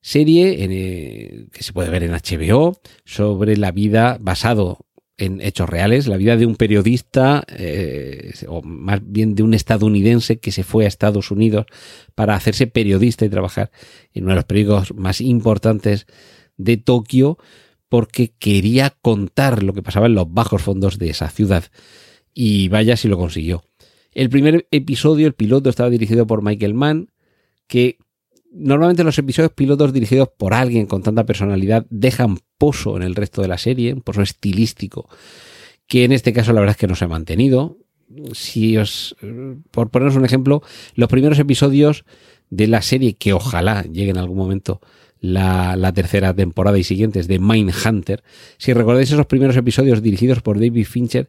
Serie 0.00 0.56
eh, 0.60 1.46
que 1.52 1.62
se 1.62 1.72
puede 1.72 1.90
ver 1.90 2.02
en 2.02 2.12
HBO 2.12 2.78
sobre 3.04 3.56
la 3.56 3.72
vida 3.72 4.18
basado 4.20 4.86
en 5.18 5.40
hechos 5.40 5.68
reales, 5.68 6.06
la 6.06 6.16
vida 6.16 6.36
de 6.36 6.46
un 6.46 6.54
periodista, 6.54 7.44
eh, 7.48 8.32
o 8.46 8.62
más 8.62 9.00
bien 9.04 9.34
de 9.34 9.42
un 9.42 9.52
estadounidense 9.52 10.38
que 10.38 10.52
se 10.52 10.62
fue 10.62 10.84
a 10.84 10.88
Estados 10.88 11.32
Unidos 11.32 11.66
para 12.14 12.36
hacerse 12.36 12.68
periodista 12.68 13.24
y 13.24 13.28
trabajar 13.28 13.72
en 14.14 14.24
uno 14.24 14.32
de 14.32 14.36
los 14.36 14.44
periódicos 14.44 14.94
más 14.94 15.20
importantes 15.20 16.06
de 16.56 16.76
Tokio, 16.76 17.36
porque 17.88 18.32
quería 18.38 18.90
contar 19.02 19.62
lo 19.64 19.72
que 19.72 19.82
pasaba 19.82 20.06
en 20.06 20.14
los 20.14 20.32
bajos 20.32 20.62
fondos 20.62 20.98
de 20.98 21.10
esa 21.10 21.28
ciudad. 21.28 21.64
Y 22.32 22.68
vaya 22.68 22.96
si 22.96 23.08
lo 23.08 23.18
consiguió. 23.18 23.64
El 24.12 24.30
primer 24.30 24.68
episodio, 24.70 25.26
el 25.26 25.34
piloto, 25.34 25.68
estaba 25.68 25.90
dirigido 25.90 26.28
por 26.28 26.42
Michael 26.42 26.74
Mann, 26.74 27.10
que 27.66 27.98
normalmente 28.52 29.04
los 29.04 29.18
episodios 29.18 29.52
pilotos 29.52 29.92
dirigidos 29.92 30.28
por 30.36 30.54
alguien 30.54 30.86
con 30.86 31.02
tanta 31.02 31.26
personalidad 31.26 31.86
dejan 31.90 32.38
pozo 32.58 32.96
en 32.96 33.02
el 33.02 33.14
resto 33.14 33.40
de 33.40 33.48
la 33.48 33.58
serie, 33.58 33.94
un 33.94 34.02
pozo 34.02 34.22
estilístico, 34.22 35.08
que 35.86 36.04
en 36.04 36.12
este 36.12 36.32
caso 36.32 36.52
la 36.52 36.60
verdad 36.60 36.74
es 36.74 36.80
que 36.80 36.86
no 36.86 36.96
se 36.96 37.04
ha 37.04 37.08
mantenido. 37.08 37.78
Si 38.32 38.76
os, 38.76 39.16
por 39.70 39.90
poneros 39.90 40.16
un 40.16 40.24
ejemplo, 40.24 40.62
los 40.94 41.08
primeros 41.08 41.38
episodios 41.38 42.04
de 42.50 42.66
la 42.66 42.82
serie 42.82 43.14
que 43.14 43.32
ojalá 43.32 43.82
llegue 43.82 44.10
en 44.10 44.18
algún 44.18 44.38
momento 44.38 44.80
la, 45.20 45.92
tercera 45.94 46.34
temporada 46.34 46.78
y 46.78 46.84
siguientes 46.84 47.28
de 47.28 47.38
Mindhunter, 47.38 48.22
si 48.56 48.72
recordáis 48.72 49.10
esos 49.10 49.26
primeros 49.26 49.56
episodios 49.56 50.02
dirigidos 50.02 50.42
por 50.42 50.58
David 50.58 50.86
Fincher, 50.86 51.28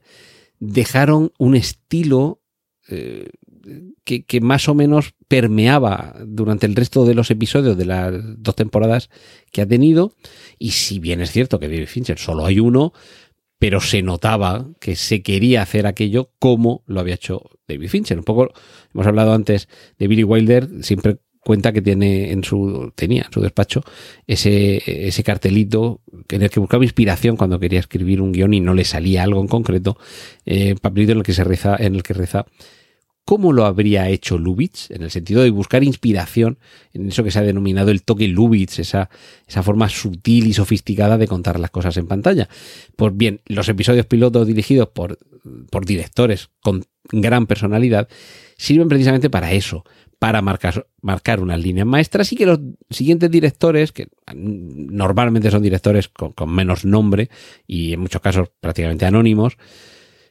dejaron 0.59 1.31
un 1.37 1.55
estilo 1.55 2.41
eh, 2.87 3.29
que, 4.03 4.41
más 4.41 4.67
o 4.69 4.75
menos 4.75 5.13
permeaba 5.27 6.15
durante 6.25 6.65
el 6.65 6.75
resto 6.75 7.05
de 7.05 7.15
los 7.15 7.31
episodios 7.31 7.77
de 7.77 7.85
las 7.85 8.13
dos 8.37 8.55
temporadas 8.55 9.09
que 9.51 9.61
ha 9.61 9.67
tenido. 9.67 10.13
Y 10.57 10.71
si 10.71 10.99
bien 10.99 11.21
es 11.21 11.31
cierto 11.31 11.59
que 11.59 11.67
David 11.67 11.87
Fincher 11.87 12.17
solo 12.17 12.45
hay 12.45 12.59
uno, 12.59 12.93
pero 13.59 13.81
se 13.81 14.01
notaba 14.01 14.69
que 14.79 14.95
se 14.95 15.21
quería 15.21 15.61
hacer 15.61 15.85
aquello 15.85 16.31
como 16.39 16.83
lo 16.87 16.99
había 16.99 17.15
hecho 17.15 17.43
David 17.67 17.89
Fincher. 17.89 18.17
Un 18.17 18.23
poco, 18.23 18.49
hemos 18.93 19.05
hablado 19.05 19.33
antes 19.33 19.67
de 19.97 20.07
Billy 20.07 20.23
Wilder, 20.23 20.69
siempre 20.81 21.19
cuenta 21.41 21.71
que 21.71 21.81
tiene 21.81 22.31
en 22.31 22.43
su, 22.43 22.91
tenía 22.95 23.23
en 23.25 23.33
su 23.33 23.41
despacho 23.41 23.81
ese, 24.27 25.07
ese 25.07 25.23
cartelito 25.23 26.01
en 26.29 26.41
el 26.43 26.49
que 26.49 26.59
buscaba 26.59 26.83
inspiración 26.83 27.37
cuando 27.37 27.59
quería 27.59 27.79
escribir 27.79 28.21
un 28.21 28.31
guion 28.31 28.53
y 28.53 28.59
no 28.59 28.73
le 28.73 28.83
salía 28.83 29.23
algo 29.23 29.41
en 29.41 29.47
concreto, 29.47 29.97
eh, 30.45 30.75
papelito 30.81 31.13
en 31.13 31.19
el 31.19 31.23
que 31.23 31.33
se 31.33 31.43
reza, 31.43 31.75
en 31.79 31.95
el 31.95 32.03
que 32.03 32.13
reza 32.13 32.45
cómo 33.25 33.53
lo 33.53 33.65
habría 33.65 34.09
hecho 34.09 34.37
Lubitsch, 34.37 34.91
en 34.91 35.03
el 35.03 35.11
sentido 35.11 35.43
de 35.43 35.51
buscar 35.51 35.83
inspiración 35.83 36.57
en 36.93 37.07
eso 37.07 37.23
que 37.23 37.31
se 37.31 37.39
ha 37.39 37.43
denominado 37.43 37.91
el 37.91 38.03
toque 38.03 38.27
Lubitsch, 38.27 38.79
esa, 38.79 39.09
esa 39.47 39.63
forma 39.63 39.87
sutil 39.89 40.47
y 40.47 40.53
sofisticada 40.53 41.17
de 41.17 41.27
contar 41.27 41.59
las 41.59 41.69
cosas 41.69 41.97
en 41.97 42.07
pantalla. 42.07 42.49
Pues 42.95 43.15
bien, 43.15 43.41
los 43.45 43.69
episodios 43.69 44.05
pilotos 44.05 44.47
dirigidos 44.47 44.89
por, 44.89 45.19
por 45.69 45.85
directores 45.85 46.49
con 46.61 46.85
gran 47.11 47.47
personalidad 47.47 48.07
sirven 48.57 48.89
precisamente 48.89 49.29
para 49.29 49.51
eso, 49.51 49.85
para 50.19 50.41
marcar, 50.41 50.85
unas 51.39 51.59
líneas 51.59 51.87
maestras 51.87 52.31
y 52.33 52.35
que 52.35 52.45
los 52.45 52.59
siguientes 52.89 53.31
directores, 53.31 53.93
que 53.93 54.09
normalmente 54.35 55.49
son 55.49 55.63
directores 55.63 56.09
con, 56.09 56.33
menos 56.53 56.83
nombre 56.83 57.29
y 57.65 57.93
en 57.93 58.01
muchos 58.01 58.21
casos 58.21 58.49
prácticamente 58.59 59.05
anónimos, 59.05 59.57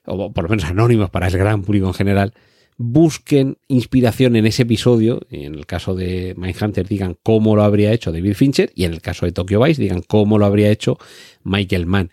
o 0.04 0.30
por 0.32 0.44
lo 0.44 0.50
menos 0.50 0.66
anónimos 0.66 1.08
para 1.08 1.28
el 1.28 1.38
gran 1.38 1.62
público 1.62 1.86
en 1.86 1.94
general, 1.94 2.34
busquen 2.78 3.58
inspiración 3.66 4.36
en 4.36 4.46
ese 4.46 4.62
episodio, 4.62 5.20
en 5.30 5.56
el 5.56 5.66
caso 5.66 5.96
de 5.96 6.34
Mindhunter 6.36 6.86
digan 6.86 7.16
cómo 7.24 7.56
lo 7.56 7.64
habría 7.64 7.92
hecho 7.92 8.12
David 8.12 8.34
Fincher, 8.34 8.70
y 8.74 8.84
en 8.84 8.94
el 8.94 9.02
caso 9.02 9.26
de 9.26 9.32
Tokyo 9.32 9.60
Vice 9.60 9.82
digan 9.82 10.00
cómo 10.00 10.38
lo 10.38 10.46
habría 10.46 10.70
hecho 10.70 10.96
Michael 11.42 11.86
Mann. 11.86 12.10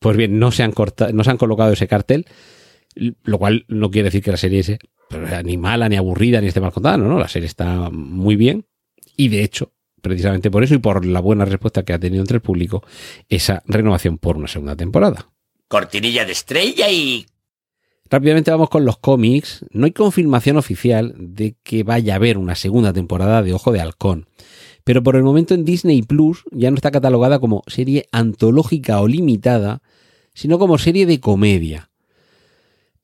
Pues 0.00 0.16
bien, 0.16 0.38
no 0.38 0.50
se 0.50 0.64
han, 0.64 0.72
cortado, 0.72 1.12
no 1.12 1.22
se 1.22 1.30
han 1.30 1.38
colocado 1.38 1.72
ese 1.72 1.86
cartel, 1.86 2.26
lo 2.94 3.38
cual 3.38 3.64
no 3.68 3.90
quiere 3.92 4.08
decir 4.08 4.22
que 4.22 4.32
la 4.32 4.36
serie 4.36 4.62
sea 4.64 4.78
ni 5.44 5.56
mala, 5.56 5.88
ni 5.88 5.96
aburrida, 5.96 6.40
ni 6.40 6.48
esté 6.48 6.60
mal 6.60 6.72
contada, 6.72 6.96
no, 6.96 7.08
no, 7.08 7.18
la 7.18 7.28
serie 7.28 7.46
está 7.46 7.88
muy 7.90 8.34
bien, 8.34 8.66
y 9.16 9.28
de 9.28 9.44
hecho, 9.44 9.72
precisamente 10.02 10.50
por 10.50 10.64
eso 10.64 10.74
y 10.74 10.78
por 10.78 11.06
la 11.06 11.20
buena 11.20 11.44
respuesta 11.44 11.84
que 11.84 11.92
ha 11.92 11.98
tenido 11.98 12.22
entre 12.22 12.36
el 12.36 12.42
público, 12.42 12.84
esa 13.28 13.62
renovación 13.66 14.18
por 14.18 14.36
una 14.36 14.48
segunda 14.48 14.74
temporada. 14.74 15.30
Cortinilla 15.68 16.24
de 16.24 16.32
estrella 16.32 16.90
y 16.90 17.26
Rápidamente 18.10 18.50
vamos 18.50 18.70
con 18.70 18.84
los 18.84 18.98
cómics. 18.98 19.64
No 19.70 19.84
hay 19.84 19.92
confirmación 19.92 20.56
oficial 20.56 21.14
de 21.18 21.56
que 21.62 21.82
vaya 21.82 22.14
a 22.14 22.16
haber 22.16 22.38
una 22.38 22.54
segunda 22.54 22.92
temporada 22.92 23.42
de 23.42 23.52
Ojo 23.52 23.72
de 23.72 23.80
Halcón. 23.80 24.28
Pero 24.84 25.02
por 25.02 25.16
el 25.16 25.22
momento 25.22 25.54
en 25.54 25.64
Disney 25.64 26.02
Plus 26.02 26.44
ya 26.50 26.70
no 26.70 26.76
está 26.76 26.90
catalogada 26.90 27.38
como 27.38 27.62
serie 27.66 28.06
antológica 28.10 29.00
o 29.00 29.08
limitada, 29.08 29.82
sino 30.32 30.58
como 30.58 30.78
serie 30.78 31.04
de 31.04 31.20
comedia. 31.20 31.90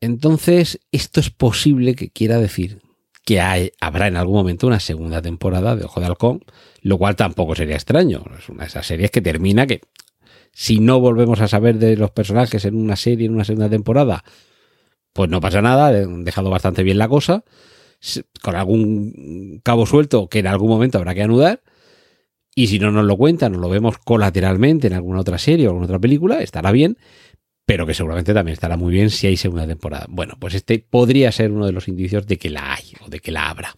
Entonces, 0.00 0.80
esto 0.92 1.20
es 1.20 1.30
posible 1.30 1.94
que 1.94 2.10
quiera 2.10 2.38
decir 2.38 2.80
que 3.24 3.40
hay, 3.40 3.72
habrá 3.80 4.06
en 4.06 4.16
algún 4.16 4.36
momento 4.36 4.66
una 4.66 4.80
segunda 4.80 5.22
temporada 5.22 5.76
de 5.76 5.84
Ojo 5.84 6.00
de 6.00 6.06
Halcón, 6.06 6.44
lo 6.82 6.98
cual 6.98 7.16
tampoco 7.16 7.54
sería 7.54 7.74
extraño. 7.74 8.22
Es 8.38 8.48
una 8.48 8.62
de 8.62 8.68
esas 8.68 8.86
series 8.86 9.10
que 9.10 9.22
termina 9.22 9.66
que, 9.66 9.80
si 10.52 10.78
no 10.78 11.00
volvemos 11.00 11.40
a 11.40 11.48
saber 11.48 11.78
de 11.78 11.96
los 11.96 12.10
personajes 12.10 12.64
en 12.64 12.76
una 12.76 12.96
serie, 12.96 13.26
en 13.26 13.34
una 13.34 13.44
segunda 13.44 13.70
temporada, 13.70 14.24
pues 15.14 15.30
no 15.30 15.40
pasa 15.40 15.62
nada, 15.62 15.88
han 15.88 16.24
dejado 16.24 16.50
bastante 16.50 16.82
bien 16.82 16.98
la 16.98 17.08
cosa, 17.08 17.44
con 18.42 18.56
algún 18.56 19.60
cabo 19.62 19.86
suelto 19.86 20.28
que 20.28 20.40
en 20.40 20.48
algún 20.48 20.68
momento 20.68 20.98
habrá 20.98 21.14
que 21.14 21.22
anudar, 21.22 21.62
y 22.54 22.66
si 22.66 22.78
no 22.78 22.90
nos 22.90 23.04
lo 23.04 23.16
cuentan, 23.16 23.52
nos 23.52 23.60
lo 23.60 23.68
vemos 23.68 23.96
colateralmente 23.98 24.88
en 24.88 24.92
alguna 24.92 25.20
otra 25.20 25.38
serie 25.38 25.66
o 25.66 25.70
alguna 25.70 25.86
otra 25.86 25.98
película, 25.98 26.42
estará 26.42 26.72
bien, 26.72 26.98
pero 27.64 27.86
que 27.86 27.94
seguramente 27.94 28.34
también 28.34 28.52
estará 28.52 28.76
muy 28.76 28.92
bien 28.92 29.08
si 29.08 29.26
hay 29.26 29.36
segunda 29.36 29.66
temporada. 29.66 30.06
Bueno, 30.08 30.34
pues 30.38 30.54
este 30.54 30.78
podría 30.78 31.32
ser 31.32 31.50
uno 31.50 31.64
de 31.64 31.72
los 31.72 31.88
indicios 31.88 32.26
de 32.26 32.36
que 32.36 32.50
la 32.50 32.74
hay 32.74 32.92
o 33.04 33.08
de 33.08 33.20
que 33.20 33.32
la 33.32 33.48
habrá. 33.48 33.74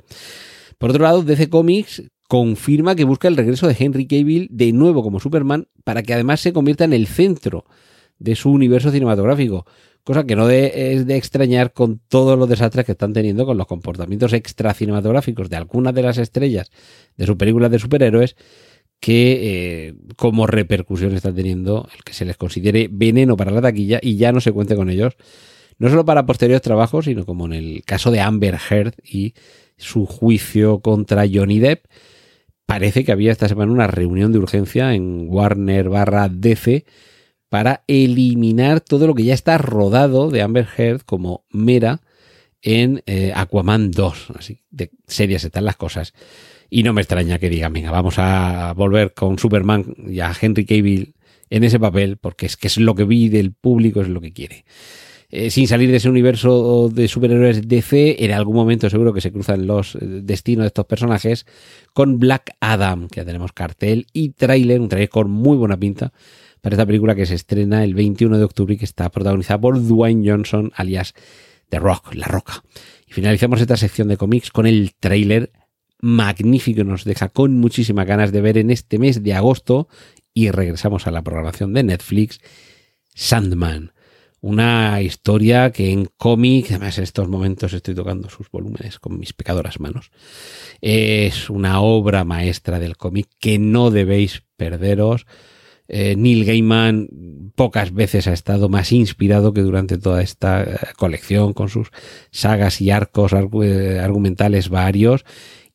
Por 0.78 0.90
otro 0.90 1.02
lado, 1.02 1.22
DC 1.22 1.48
Comics 1.48 2.02
confirma 2.28 2.96
que 2.96 3.04
busca 3.04 3.28
el 3.28 3.36
regreso 3.36 3.68
de 3.68 3.76
Henry 3.78 4.06
Cavill 4.06 4.48
de 4.50 4.72
nuevo 4.72 5.02
como 5.02 5.20
Superman 5.20 5.68
para 5.84 6.02
que 6.02 6.14
además 6.14 6.40
se 6.40 6.52
convierta 6.52 6.84
en 6.84 6.92
el 6.92 7.06
centro 7.06 7.64
de 8.18 8.34
su 8.34 8.50
universo 8.50 8.90
cinematográfico 8.90 9.66
cosa 10.06 10.24
que 10.24 10.36
no 10.36 10.48
es 10.48 11.04
de 11.04 11.16
extrañar 11.16 11.72
con 11.72 11.98
todos 11.98 12.38
los 12.38 12.48
desastres 12.48 12.86
que 12.86 12.92
están 12.92 13.12
teniendo 13.12 13.44
con 13.44 13.58
los 13.58 13.66
comportamientos 13.66 14.32
extra 14.34 14.72
cinematográficos 14.72 15.50
de 15.50 15.56
algunas 15.56 15.92
de 15.94 16.02
las 16.02 16.16
estrellas 16.16 16.70
de 17.16 17.26
sus 17.26 17.34
películas 17.34 17.72
de 17.72 17.80
superhéroes 17.80 18.36
que 19.00 19.88
eh, 19.88 19.94
como 20.14 20.46
repercusión 20.46 21.12
están 21.12 21.34
teniendo 21.34 21.88
el 21.92 22.04
que 22.04 22.12
se 22.12 22.24
les 22.24 22.36
considere 22.36 22.88
veneno 22.88 23.36
para 23.36 23.50
la 23.50 23.60
taquilla 23.60 23.98
y 24.00 24.16
ya 24.16 24.30
no 24.30 24.40
se 24.40 24.52
cuente 24.52 24.76
con 24.76 24.90
ellos, 24.90 25.16
no 25.76 25.88
solo 25.88 26.04
para 26.04 26.24
posteriores 26.24 26.62
trabajos, 26.62 27.06
sino 27.06 27.26
como 27.26 27.46
en 27.46 27.54
el 27.54 27.82
caso 27.84 28.12
de 28.12 28.20
Amber 28.20 28.56
Heard 28.70 28.94
y 29.02 29.34
su 29.76 30.06
juicio 30.06 30.78
contra 30.82 31.24
Johnny 31.30 31.58
Depp. 31.58 31.84
Parece 32.64 33.04
que 33.04 33.10
había 33.10 33.32
esta 33.32 33.48
semana 33.48 33.72
una 33.72 33.88
reunión 33.88 34.30
de 34.30 34.38
urgencia 34.38 34.94
en 34.94 35.26
Warner 35.28 35.88
barra 35.88 36.28
DC 36.28 36.84
para 37.48 37.84
eliminar 37.86 38.80
todo 38.80 39.06
lo 39.06 39.14
que 39.14 39.24
ya 39.24 39.34
está 39.34 39.58
rodado 39.58 40.30
de 40.30 40.42
Amber 40.42 40.66
Heard 40.76 41.02
como 41.02 41.44
Mera 41.50 42.00
en 42.62 43.02
eh, 43.06 43.32
Aquaman 43.34 43.90
2. 43.90 44.32
Así 44.38 44.60
de 44.70 44.90
serias 45.06 45.44
están 45.44 45.64
las 45.64 45.76
cosas. 45.76 46.14
Y 46.68 46.82
no 46.82 46.92
me 46.92 47.00
extraña 47.00 47.38
que 47.38 47.48
digan, 47.48 47.72
venga, 47.72 47.90
vamos 47.90 48.18
a 48.18 48.72
volver 48.76 49.14
con 49.14 49.38
Superman 49.38 49.94
y 50.08 50.20
a 50.20 50.32
Henry 50.38 50.66
Cavill 50.66 51.14
en 51.48 51.62
ese 51.62 51.78
papel, 51.78 52.16
porque 52.16 52.46
es 52.46 52.56
que 52.56 52.66
es 52.66 52.76
lo 52.76 52.94
que 52.96 53.04
vi 53.04 53.28
del 53.28 53.52
público, 53.52 54.00
es 54.00 54.08
lo 54.08 54.20
que 54.20 54.32
quiere. 54.32 54.64
Eh, 55.28 55.50
sin 55.50 55.66
salir 55.66 55.90
de 55.90 55.96
ese 55.96 56.08
universo 56.08 56.88
de 56.92 57.08
superhéroes 57.08 57.66
DC, 57.66 58.24
en 58.24 58.32
algún 58.32 58.54
momento 58.54 58.88
seguro 58.88 59.12
que 59.12 59.20
se 59.20 59.32
cruzan 59.32 59.66
los 59.66 59.96
eh, 59.96 59.98
destinos 60.00 60.64
de 60.64 60.68
estos 60.68 60.86
personajes 60.86 61.46
con 61.92 62.18
Black 62.18 62.56
Adam, 62.60 63.08
que 63.08 63.20
ya 63.20 63.24
tenemos 63.24 63.52
cartel 63.52 64.06
y 64.12 64.30
tráiler, 64.30 64.80
un 64.80 64.88
tráiler 64.88 65.08
con 65.08 65.30
muy 65.30 65.56
buena 65.56 65.76
pinta 65.76 66.12
para 66.66 66.74
esta 66.74 66.86
película 66.86 67.14
que 67.14 67.26
se 67.26 67.36
estrena 67.36 67.84
el 67.84 67.94
21 67.94 68.38
de 68.38 68.44
octubre 68.44 68.74
y 68.74 68.76
que 68.76 68.86
está 68.86 69.08
protagonizada 69.08 69.60
por 69.60 69.80
Dwayne 69.80 70.28
Johnson, 70.28 70.72
alias 70.74 71.14
The 71.68 71.78
Rock, 71.78 72.12
La 72.16 72.26
Roca. 72.26 72.64
Y 73.06 73.12
finalizamos 73.12 73.60
esta 73.60 73.76
sección 73.76 74.08
de 74.08 74.16
cómics 74.16 74.50
con 74.50 74.66
el 74.66 74.92
tráiler 74.98 75.52
magnífico, 76.00 76.82
nos 76.82 77.04
deja 77.04 77.28
con 77.28 77.54
muchísimas 77.54 78.04
ganas 78.04 78.32
de 78.32 78.40
ver 78.40 78.58
en 78.58 78.72
este 78.72 78.98
mes 78.98 79.22
de 79.22 79.34
agosto 79.34 79.86
y 80.34 80.50
regresamos 80.50 81.06
a 81.06 81.12
la 81.12 81.22
programación 81.22 81.72
de 81.72 81.84
Netflix, 81.84 82.40
Sandman. 83.14 83.92
Una 84.40 85.00
historia 85.02 85.70
que 85.70 85.92
en 85.92 86.08
cómic, 86.16 86.66
además 86.70 86.98
en 86.98 87.04
estos 87.04 87.28
momentos 87.28 87.74
estoy 87.74 87.94
tocando 87.94 88.28
sus 88.28 88.50
volúmenes 88.50 88.98
con 88.98 89.20
mis 89.20 89.32
pecadoras 89.32 89.78
manos, 89.78 90.10
es 90.80 91.48
una 91.48 91.80
obra 91.80 92.24
maestra 92.24 92.80
del 92.80 92.96
cómic 92.96 93.28
que 93.38 93.60
no 93.60 93.92
debéis 93.92 94.42
perderos 94.56 95.26
eh, 95.88 96.16
Neil 96.16 96.44
Gaiman 96.44 97.08
pocas 97.54 97.92
veces 97.92 98.26
ha 98.26 98.32
estado 98.32 98.68
más 98.68 98.92
inspirado 98.92 99.52
que 99.52 99.62
durante 99.62 99.98
toda 99.98 100.22
esta 100.22 100.62
eh, 100.62 100.76
colección 100.96 101.52
con 101.52 101.68
sus 101.68 101.90
sagas 102.30 102.80
y 102.80 102.90
arcos 102.90 103.32
eh, 103.32 104.00
argumentales 104.00 104.68
varios. 104.68 105.24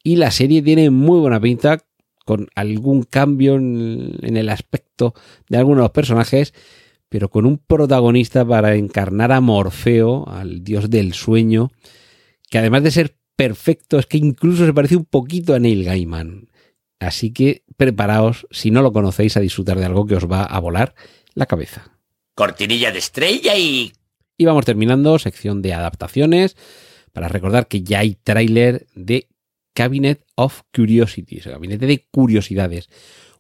Y 0.04 0.17
la 0.17 0.32
serie 0.32 0.62
tiene 0.62 0.89
muy 0.89 1.19
buena 1.19 1.39
pinta 1.39 1.80
con 2.26 2.47
algún 2.56 3.04
cambio 3.04 3.56
en, 3.56 4.17
en 4.21 4.38
el 4.38 4.50
aspecto 4.50 5.13
de 5.50 5.58
algunos 5.58 5.80
de 5.80 5.84
los 5.84 5.91
personajes, 5.91 6.54
pero 7.10 7.30
con 7.30 7.45
un 7.45 7.58
protagonista 7.58 8.45
para 8.45 8.76
encarnar 8.76 9.32
a 9.32 9.41
Morfeo, 9.41 10.28
al 10.28 10.63
dios 10.63 10.89
del 10.89 11.13
sueño, 11.13 11.71
que 12.50 12.58
además 12.58 12.84
de 12.84 12.91
ser 12.91 13.17
perfecto, 13.36 13.97
es 13.97 14.06
que 14.06 14.17
incluso 14.17 14.65
se 14.65 14.74
parece 14.74 14.95
un 14.95 15.06
poquito 15.06 15.56
a 15.56 15.60
Neil 15.60 15.84
Gaiman. 15.84 16.50
Así 17.01 17.33
que 17.33 17.63
preparaos, 17.77 18.45
si 18.51 18.69
no 18.69 18.83
lo 18.83 18.93
conocéis, 18.93 19.35
a 19.35 19.39
disfrutar 19.39 19.79
de 19.79 19.85
algo 19.85 20.05
que 20.05 20.15
os 20.15 20.29
va 20.29 20.43
a 20.43 20.59
volar 20.59 20.93
la 21.33 21.47
cabeza. 21.47 21.97
Cortinilla 22.35 22.91
de 22.91 22.99
estrella 22.99 23.57
y... 23.57 23.91
Y 24.37 24.45
vamos 24.45 24.65
terminando, 24.65 25.17
sección 25.17 25.63
de 25.63 25.73
adaptaciones, 25.73 26.55
para 27.11 27.27
recordar 27.27 27.67
que 27.67 27.81
ya 27.81 27.99
hay 27.99 28.15
tráiler 28.23 28.85
de 28.93 29.29
Cabinet 29.73 30.23
of 30.35 30.61
Curiosities, 30.71 31.47
Gabinete 31.47 31.87
de 31.87 32.05
Curiosidades. 32.11 32.87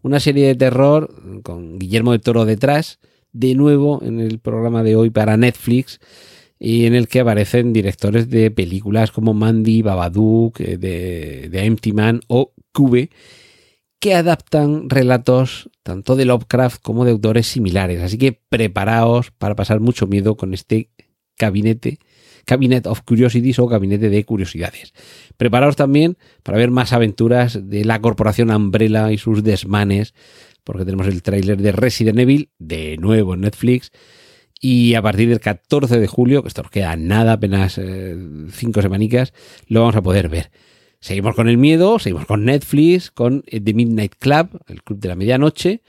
Una 0.01 0.19
serie 0.19 0.47
de 0.47 0.55
terror 0.55 1.41
con 1.43 1.77
Guillermo 1.77 2.13
de 2.13 2.19
Toro 2.19 2.45
detrás, 2.45 2.99
de 3.31 3.53
nuevo 3.53 4.01
en 4.03 4.19
el 4.19 4.39
programa 4.39 4.81
de 4.81 4.95
hoy 4.95 5.11
para 5.11 5.37
Netflix, 5.37 5.99
y 6.57 6.85
en 6.87 6.95
el 6.95 7.07
que 7.07 7.19
aparecen 7.19 7.73
directores 7.73 8.27
de 8.27 8.49
películas 8.49 9.11
como 9.11 9.35
Mandy, 9.35 9.83
Babadook, 9.83 10.59
eh, 10.61 10.77
de, 10.77 11.47
de 11.49 11.65
Empty 11.65 11.93
Man 11.93 12.21
o 12.27 12.53
Cube, 12.71 13.11
que 14.01 14.15
adaptan 14.15 14.89
relatos 14.89 15.69
tanto 15.83 16.15
de 16.15 16.25
Lovecraft 16.25 16.81
como 16.81 17.05
de 17.05 17.11
autores 17.11 17.45
similares. 17.45 18.01
Así 18.01 18.17
que 18.17 18.33
preparaos 18.33 19.29
para 19.29 19.55
pasar 19.55 19.79
mucho 19.79 20.07
miedo 20.07 20.35
con 20.35 20.55
este 20.55 20.89
gabinete, 21.37 21.99
Cabinet 22.45 22.87
of 22.87 23.01
Curiosities 23.03 23.59
o 23.59 23.67
Gabinete 23.67 24.09
de 24.09 24.25
Curiosidades. 24.25 24.93
Preparaos 25.37 25.75
también 25.75 26.17
para 26.41 26.57
ver 26.57 26.71
más 26.71 26.93
aventuras 26.93 27.69
de 27.69 27.85
la 27.85 28.01
corporación 28.01 28.49
Umbrella 28.49 29.11
y 29.11 29.19
sus 29.19 29.43
desmanes, 29.43 30.15
porque 30.63 30.83
tenemos 30.83 31.05
el 31.05 31.21
tráiler 31.21 31.61
de 31.61 31.71
Resident 31.71 32.17
Evil, 32.17 32.49
de 32.57 32.97
nuevo 32.97 33.35
en 33.35 33.41
Netflix, 33.41 33.91
y 34.59 34.95
a 34.95 35.03
partir 35.03 35.29
del 35.29 35.39
14 35.39 35.99
de 35.99 36.07
julio, 36.07 36.41
que 36.41 36.47
esto 36.47 36.63
nos 36.63 36.71
queda 36.71 36.95
nada, 36.95 37.33
apenas 37.33 37.77
eh, 37.77 38.15
cinco 38.51 38.81
semanicas, 38.81 39.31
lo 39.67 39.81
vamos 39.81 39.95
a 39.95 40.01
poder 40.01 40.27
ver. 40.27 40.49
Seguimos 41.01 41.33
con 41.33 41.49
el 41.49 41.57
miedo, 41.57 41.97
seguimos 41.97 42.27
con 42.27 42.45
Netflix, 42.45 43.09
con 43.09 43.41
The 43.41 43.73
Midnight 43.73 44.13
Club, 44.19 44.61
el 44.67 44.83
club 44.83 44.99
de 44.99 45.07
la 45.07 45.15
medianoche. 45.15 45.81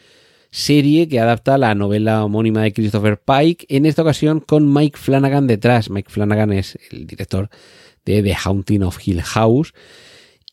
serie 0.51 1.07
que 1.07 1.20
adapta 1.20 1.59
la 1.59 1.75
novela 1.75 2.25
homónima 2.25 2.62
de 2.62 2.72
Christopher 2.72 3.20
Pike, 3.20 3.66
en 3.68 3.85
esta 3.85 4.03
ocasión 4.03 4.40
con 4.40 4.72
Mike 4.72 4.98
Flanagan 4.98 5.46
detrás. 5.46 5.90
Mike 5.90 6.11
Flanagan 6.11 6.53
es 6.53 6.79
el 6.90 7.07
director 7.07 7.51
de 8.07 8.22
The 8.22 8.35
Haunting 8.35 8.83
of 8.83 8.98
Hill 9.07 9.20
House. 9.22 9.75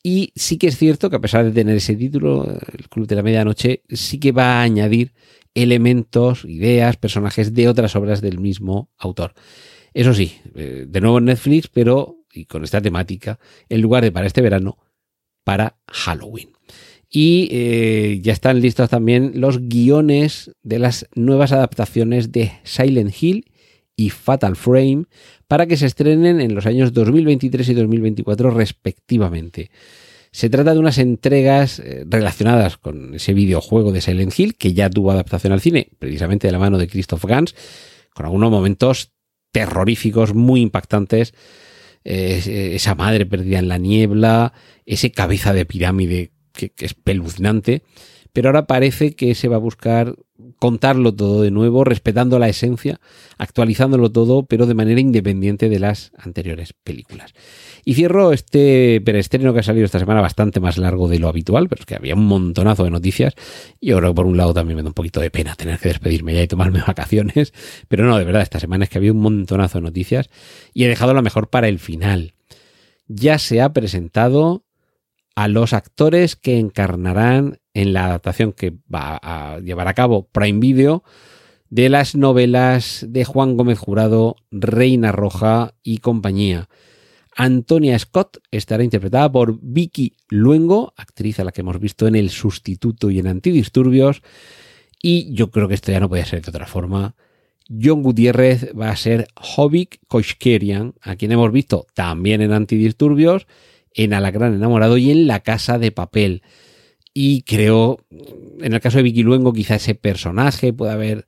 Y 0.03 0.33
sí 0.35 0.57
que 0.57 0.67
es 0.67 0.77
cierto 0.77 1.09
que 1.09 1.15
a 1.15 1.21
pesar 1.21 1.45
de 1.45 1.51
tener 1.51 1.77
ese 1.77 1.95
título, 1.95 2.45
el 2.45 2.89
Club 2.89 3.07
de 3.07 3.15
la 3.15 3.23
Medianoche 3.23 3.83
sí 3.89 4.19
que 4.19 4.33
va 4.33 4.59
a 4.59 4.61
añadir 4.61 5.13
elementos, 5.53 6.43
ideas, 6.43 6.97
personajes 6.97 7.53
de 7.53 7.69
otras 7.69 7.95
obras 7.95 8.19
del 8.19 8.39
mismo 8.39 8.89
autor. 8.97 9.33
Eso 9.93 10.13
sí, 10.13 10.37
eh, 10.55 10.85
de 10.87 11.01
nuevo 11.01 11.17
en 11.17 11.25
Netflix, 11.25 11.67
pero 11.67 12.18
y 12.33 12.45
con 12.45 12.63
esta 12.63 12.81
temática, 12.81 13.39
en 13.69 13.81
lugar 13.81 14.03
de 14.03 14.11
para 14.11 14.27
este 14.27 14.41
verano, 14.41 14.77
para 15.43 15.77
Halloween. 15.87 16.49
Y 17.09 17.49
eh, 17.51 18.19
ya 18.21 18.33
están 18.33 18.61
listos 18.61 18.89
también 18.89 19.31
los 19.35 19.67
guiones 19.67 20.51
de 20.61 20.79
las 20.79 21.07
nuevas 21.15 21.51
adaptaciones 21.51 22.31
de 22.31 22.51
Silent 22.63 23.13
Hill 23.19 23.45
y 23.95 24.11
Fatal 24.11 24.55
Frame 24.55 25.05
para 25.47 25.65
que 25.65 25.75
se 25.75 25.87
estrenen 25.87 26.39
en 26.39 26.53
los 26.53 26.67
años 26.67 26.93
2023 26.93 27.69
y 27.69 27.73
2024 27.73 28.51
respectivamente. 28.51 29.71
Se 30.31 30.49
trata 30.49 30.73
de 30.73 30.79
unas 30.79 30.99
entregas 30.99 31.79
eh, 31.79 32.05
relacionadas 32.07 32.77
con 32.77 33.15
ese 33.15 33.33
videojuego 33.33 33.91
de 33.91 34.01
Silent 34.01 34.37
Hill 34.37 34.55
que 34.55 34.73
ya 34.73 34.89
tuvo 34.89 35.11
adaptación 35.11 35.51
al 35.51 35.61
cine, 35.61 35.89
precisamente 35.97 36.47
de 36.47 36.51
la 36.51 36.59
mano 36.59 36.77
de 36.77 36.87
Christoph 36.87 37.25
Gans, 37.25 37.55
con 38.13 38.27
algunos 38.27 38.51
momentos 38.51 39.11
terroríficos 39.51 40.35
muy 40.35 40.61
impactantes. 40.61 41.33
Eh, 42.05 42.71
esa 42.75 42.95
madre 42.95 43.25
perdida 43.25 43.59
en 43.59 43.67
la 43.67 43.77
niebla, 43.77 44.53
ese 44.85 45.11
cabeza 45.11 45.53
de 45.53 45.65
pirámide 45.65 46.31
que, 46.53 46.71
es 46.77 46.93
peluznante, 46.93 47.83
pero 48.33 48.49
ahora 48.49 48.67
parece 48.67 49.15
que 49.15 49.35
se 49.35 49.47
va 49.47 49.57
a 49.57 49.59
buscar 49.59 50.15
contarlo 50.57 51.13
todo 51.13 51.41
de 51.41 51.51
nuevo, 51.51 51.83
respetando 51.83 52.39
la 52.39 52.49
esencia, 52.49 52.99
actualizándolo 53.37 54.11
todo, 54.11 54.43
pero 54.43 54.65
de 54.65 54.73
manera 54.73 54.99
independiente 54.99 55.69
de 55.69 55.79
las 55.79 56.11
anteriores 56.17 56.73
películas. 56.73 57.33
Y 57.85 57.93
cierro 57.93 58.33
este 58.33 59.01
preestreno 59.03 59.53
que 59.53 59.59
ha 59.59 59.63
salido 59.63 59.85
esta 59.85 59.99
semana 59.99 60.21
bastante 60.21 60.59
más 60.59 60.77
largo 60.77 61.07
de 61.07 61.19
lo 61.19 61.27
habitual, 61.27 61.67
pero 61.69 61.81
es 61.81 61.85
que 61.85 61.95
había 61.95 62.15
un 62.15 62.25
montonazo 62.25 62.83
de 62.83 62.91
noticias. 62.91 63.33
Y 63.79 63.87
yo 63.87 63.97
creo 63.97 64.11
que 64.11 64.15
por 64.15 64.25
un 64.25 64.37
lado 64.37 64.53
también 64.53 64.77
me 64.77 64.83
da 64.83 64.89
un 64.89 64.93
poquito 64.93 65.19
de 65.19 65.31
pena 65.31 65.55
tener 65.55 65.79
que 65.79 65.89
despedirme 65.89 66.33
ya 66.33 66.43
y 66.43 66.47
tomarme 66.47 66.81
vacaciones. 66.87 67.53
Pero 67.87 68.05
no, 68.05 68.17
de 68.17 68.25
verdad, 68.25 68.41
esta 68.41 68.59
semana 68.59 68.83
es 68.83 68.89
que 68.89 68.97
había 68.97 69.11
un 69.11 69.19
montonazo 69.19 69.79
de 69.79 69.83
noticias 69.83 70.29
y 70.73 70.83
he 70.83 70.87
dejado 70.87 71.13
lo 71.13 71.21
mejor 71.21 71.49
para 71.49 71.67
el 71.67 71.79
final. 71.79 72.33
Ya 73.07 73.39
se 73.39 73.61
ha 73.61 73.73
presentado 73.73 74.63
a 75.35 75.47
los 75.47 75.73
actores 75.73 76.35
que 76.35 76.59
encarnarán 76.59 77.59
en 77.79 77.93
la 77.93 78.05
adaptación 78.05 78.51
que 78.51 78.73
va 78.93 79.19
a 79.21 79.59
llevar 79.59 79.87
a 79.87 79.93
cabo 79.93 80.27
Prime 80.27 80.59
Video 80.59 81.03
de 81.69 81.87
las 81.87 82.15
novelas 82.15 83.05
de 83.07 83.23
Juan 83.25 83.55
Gómez 83.55 83.79
Jurado, 83.79 84.35
Reina 84.51 85.11
Roja 85.11 85.75
y 85.83 85.99
compañía. 85.99 86.67
Antonia 87.35 87.97
Scott 87.97 88.39
estará 88.51 88.83
interpretada 88.83 89.31
por 89.31 89.59
Vicky 89.61 90.17
Luengo, 90.29 90.93
actriz 90.97 91.39
a 91.39 91.45
la 91.45 91.51
que 91.51 91.61
hemos 91.61 91.79
visto 91.79 92.07
en 92.07 92.15
El 92.15 92.31
Sustituto 92.31 93.09
y 93.11 93.19
en 93.19 93.27
Antidisturbios. 93.27 94.21
Y 95.01 95.33
yo 95.33 95.51
creo 95.51 95.69
que 95.69 95.75
esto 95.75 95.91
ya 95.91 96.01
no 96.01 96.09
puede 96.09 96.25
ser 96.25 96.41
de 96.41 96.49
otra 96.49 96.65
forma. 96.65 97.15
John 97.69 98.03
Gutiérrez 98.03 98.73
va 98.77 98.89
a 98.89 98.95
ser 98.97 99.27
Hobbit 99.35 99.97
Koshkerian, 100.07 100.95
a 101.01 101.15
quien 101.15 101.31
hemos 101.31 101.51
visto 101.51 101.85
también 101.93 102.41
en 102.41 102.51
Antidisturbios 102.51 103.47
en 103.93 104.13
Alacrán 104.13 104.53
enamorado 104.53 104.97
y 104.97 105.11
en 105.11 105.27
La 105.27 105.41
Casa 105.41 105.79
de 105.79 105.91
Papel. 105.91 106.41
Y 107.21 107.41
creo, 107.41 107.97
en 108.61 108.71
el 108.71 108.79
caso 108.79 108.95
de 108.95 109.03
Vicky 109.03 109.23
Luengo, 109.23 109.51
quizá 109.51 109.75
ese 109.75 109.93
personaje 109.93 110.71
puede 110.71 110.93
haber 110.93 111.27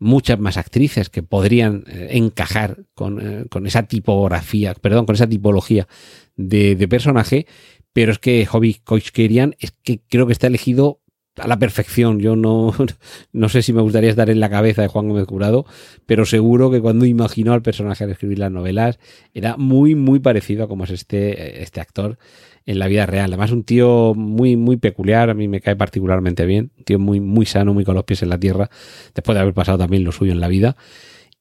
muchas 0.00 0.40
más 0.40 0.56
actrices 0.56 1.10
que 1.10 1.22
podrían 1.22 1.84
eh, 1.86 2.08
encajar 2.14 2.78
eh, 2.80 3.44
con, 3.48 3.66
esa 3.68 3.84
tipografía, 3.84 4.74
perdón, 4.74 5.06
con 5.06 5.14
esa 5.14 5.28
tipología 5.28 5.86
de, 6.34 6.88
personaje, 6.88 7.46
pero 7.92 8.10
es 8.10 8.18
que 8.18 8.44
Hobby 8.46 8.80
Koichkerian 8.82 9.54
es 9.60 9.70
que 9.70 10.00
creo 10.08 10.26
que 10.26 10.32
está 10.32 10.48
elegido 10.48 11.02
a 11.36 11.46
la 11.46 11.56
perfección. 11.56 12.18
Yo 12.18 12.34
no, 12.34 12.74
no 13.32 13.48
sé 13.48 13.62
si 13.62 13.72
me 13.72 13.82
gustaría 13.82 14.10
estar 14.10 14.28
en 14.28 14.40
la 14.40 14.50
cabeza 14.50 14.82
de 14.82 14.88
Juan 14.88 15.08
Gómez 15.08 15.26
Curado, 15.26 15.66
pero 16.04 16.26
seguro 16.26 16.68
que 16.72 16.80
cuando 16.80 17.06
imaginó 17.06 17.52
al 17.52 17.62
personaje 17.62 18.02
al 18.02 18.10
escribir 18.10 18.40
las 18.40 18.50
novelas 18.50 18.98
era 19.34 19.56
muy, 19.56 19.94
muy 19.94 20.18
parecido 20.18 20.64
a 20.64 20.68
como 20.68 20.82
es 20.82 20.90
este, 20.90 21.62
este 21.62 21.80
actor 21.80 22.18
en 22.66 22.78
la 22.78 22.88
vida 22.88 23.06
real. 23.06 23.30
Además, 23.30 23.50
un 23.52 23.64
tío 23.64 24.14
muy, 24.14 24.56
muy 24.56 24.76
peculiar, 24.76 25.30
a 25.30 25.34
mí 25.34 25.48
me 25.48 25.60
cae 25.60 25.76
particularmente 25.76 26.46
bien, 26.46 26.72
un 26.78 26.84
tío 26.84 26.98
muy, 26.98 27.20
muy 27.20 27.46
sano, 27.46 27.74
muy 27.74 27.84
con 27.84 27.94
los 27.94 28.04
pies 28.04 28.22
en 28.22 28.28
la 28.28 28.38
tierra, 28.38 28.70
después 29.14 29.34
de 29.34 29.40
haber 29.40 29.54
pasado 29.54 29.78
también 29.78 30.04
lo 30.04 30.12
suyo 30.12 30.32
en 30.32 30.40
la 30.40 30.48
vida, 30.48 30.76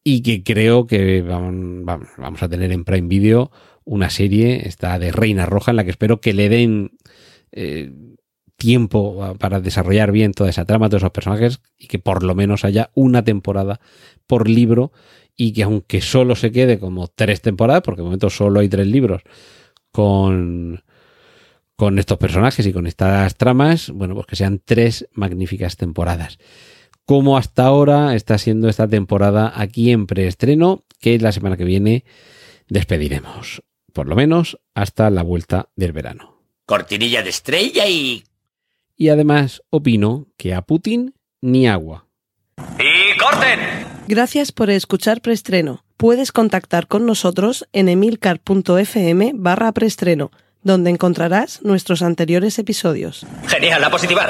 y 0.03 0.21
que 0.21 0.43
creo 0.43 0.87
que 0.87 1.21
vamos, 1.21 2.43
a 2.43 2.49
tener 2.49 2.71
en 2.71 2.83
Prime 2.83 3.07
Video 3.07 3.51
una 3.83 4.09
serie, 4.09 4.67
esta 4.67 4.97
de 4.99 5.11
Reina 5.11 5.45
Roja, 5.45 5.71
en 5.71 5.77
la 5.77 5.83
que 5.83 5.91
espero 5.91 6.21
que 6.21 6.33
le 6.33 6.49
den... 6.49 6.91
Eh, 7.51 7.91
tiempo 8.61 9.35
para 9.39 9.59
desarrollar 9.59 10.11
bien 10.11 10.33
toda 10.33 10.51
esa 10.51 10.65
trama, 10.65 10.87
todos 10.87 11.01
esos 11.01 11.11
personajes 11.11 11.61
y 11.79 11.87
que 11.87 11.97
por 11.97 12.21
lo 12.21 12.35
menos 12.35 12.63
haya 12.63 12.91
una 12.93 13.23
temporada 13.23 13.79
por 14.27 14.47
libro 14.47 14.91
y 15.35 15.53
que 15.53 15.63
aunque 15.63 15.99
solo 15.99 16.35
se 16.35 16.51
quede 16.51 16.77
como 16.77 17.07
tres 17.07 17.41
temporadas, 17.41 17.81
porque 17.81 18.01
de 18.01 18.05
momento 18.05 18.29
solo 18.29 18.59
hay 18.59 18.69
tres 18.69 18.85
libros 18.85 19.23
con, 19.91 20.83
con 21.75 21.99
estos 21.99 22.17
personajes 22.17 22.65
y 22.65 22.73
con 22.73 22.87
estas 22.87 23.35
tramas, 23.35 23.89
bueno, 23.89 24.15
pues 24.15 24.27
que 24.27 24.35
sean 24.35 24.61
tres 24.63 25.07
magníficas 25.13 25.77
temporadas. 25.77 26.37
Como 27.05 27.37
hasta 27.37 27.65
ahora 27.65 28.15
está 28.15 28.37
siendo 28.37 28.69
esta 28.69 28.87
temporada 28.87 29.51
aquí 29.55 29.91
en 29.91 30.05
preestreno, 30.07 30.85
que 30.99 31.17
la 31.19 31.31
semana 31.31 31.57
que 31.57 31.65
viene 31.65 32.05
despediremos, 32.67 33.63
por 33.93 34.07
lo 34.07 34.15
menos 34.15 34.59
hasta 34.75 35.09
la 35.09 35.23
vuelta 35.23 35.69
del 35.75 35.91
verano. 35.91 36.37
Cortinilla 36.65 37.23
de 37.23 37.29
estrella 37.29 37.87
y 37.87 38.23
y 39.01 39.09
además 39.09 39.63
opino 39.71 40.27
que 40.37 40.53
a 40.53 40.61
Putin 40.61 41.15
ni 41.41 41.67
agua. 41.67 42.05
¡Y 42.77 43.17
corten! 43.17 43.59
Gracias 44.07 44.51
por 44.51 44.69
escuchar 44.69 45.21
Preestreno. 45.21 45.83
Puedes 45.97 46.31
contactar 46.31 46.85
con 46.85 47.07
nosotros 47.07 47.67
en 47.73 47.89
emilcar.fm 47.89 49.31
barra 49.33 49.71
preestreno, 49.71 50.29
donde 50.63 50.89
encontrarás 50.89 51.61
nuestros 51.63 52.01
anteriores 52.01 52.59
episodios. 52.59 53.25
Genial, 53.47 53.83
a 53.83 53.89
positivar. 53.89 54.29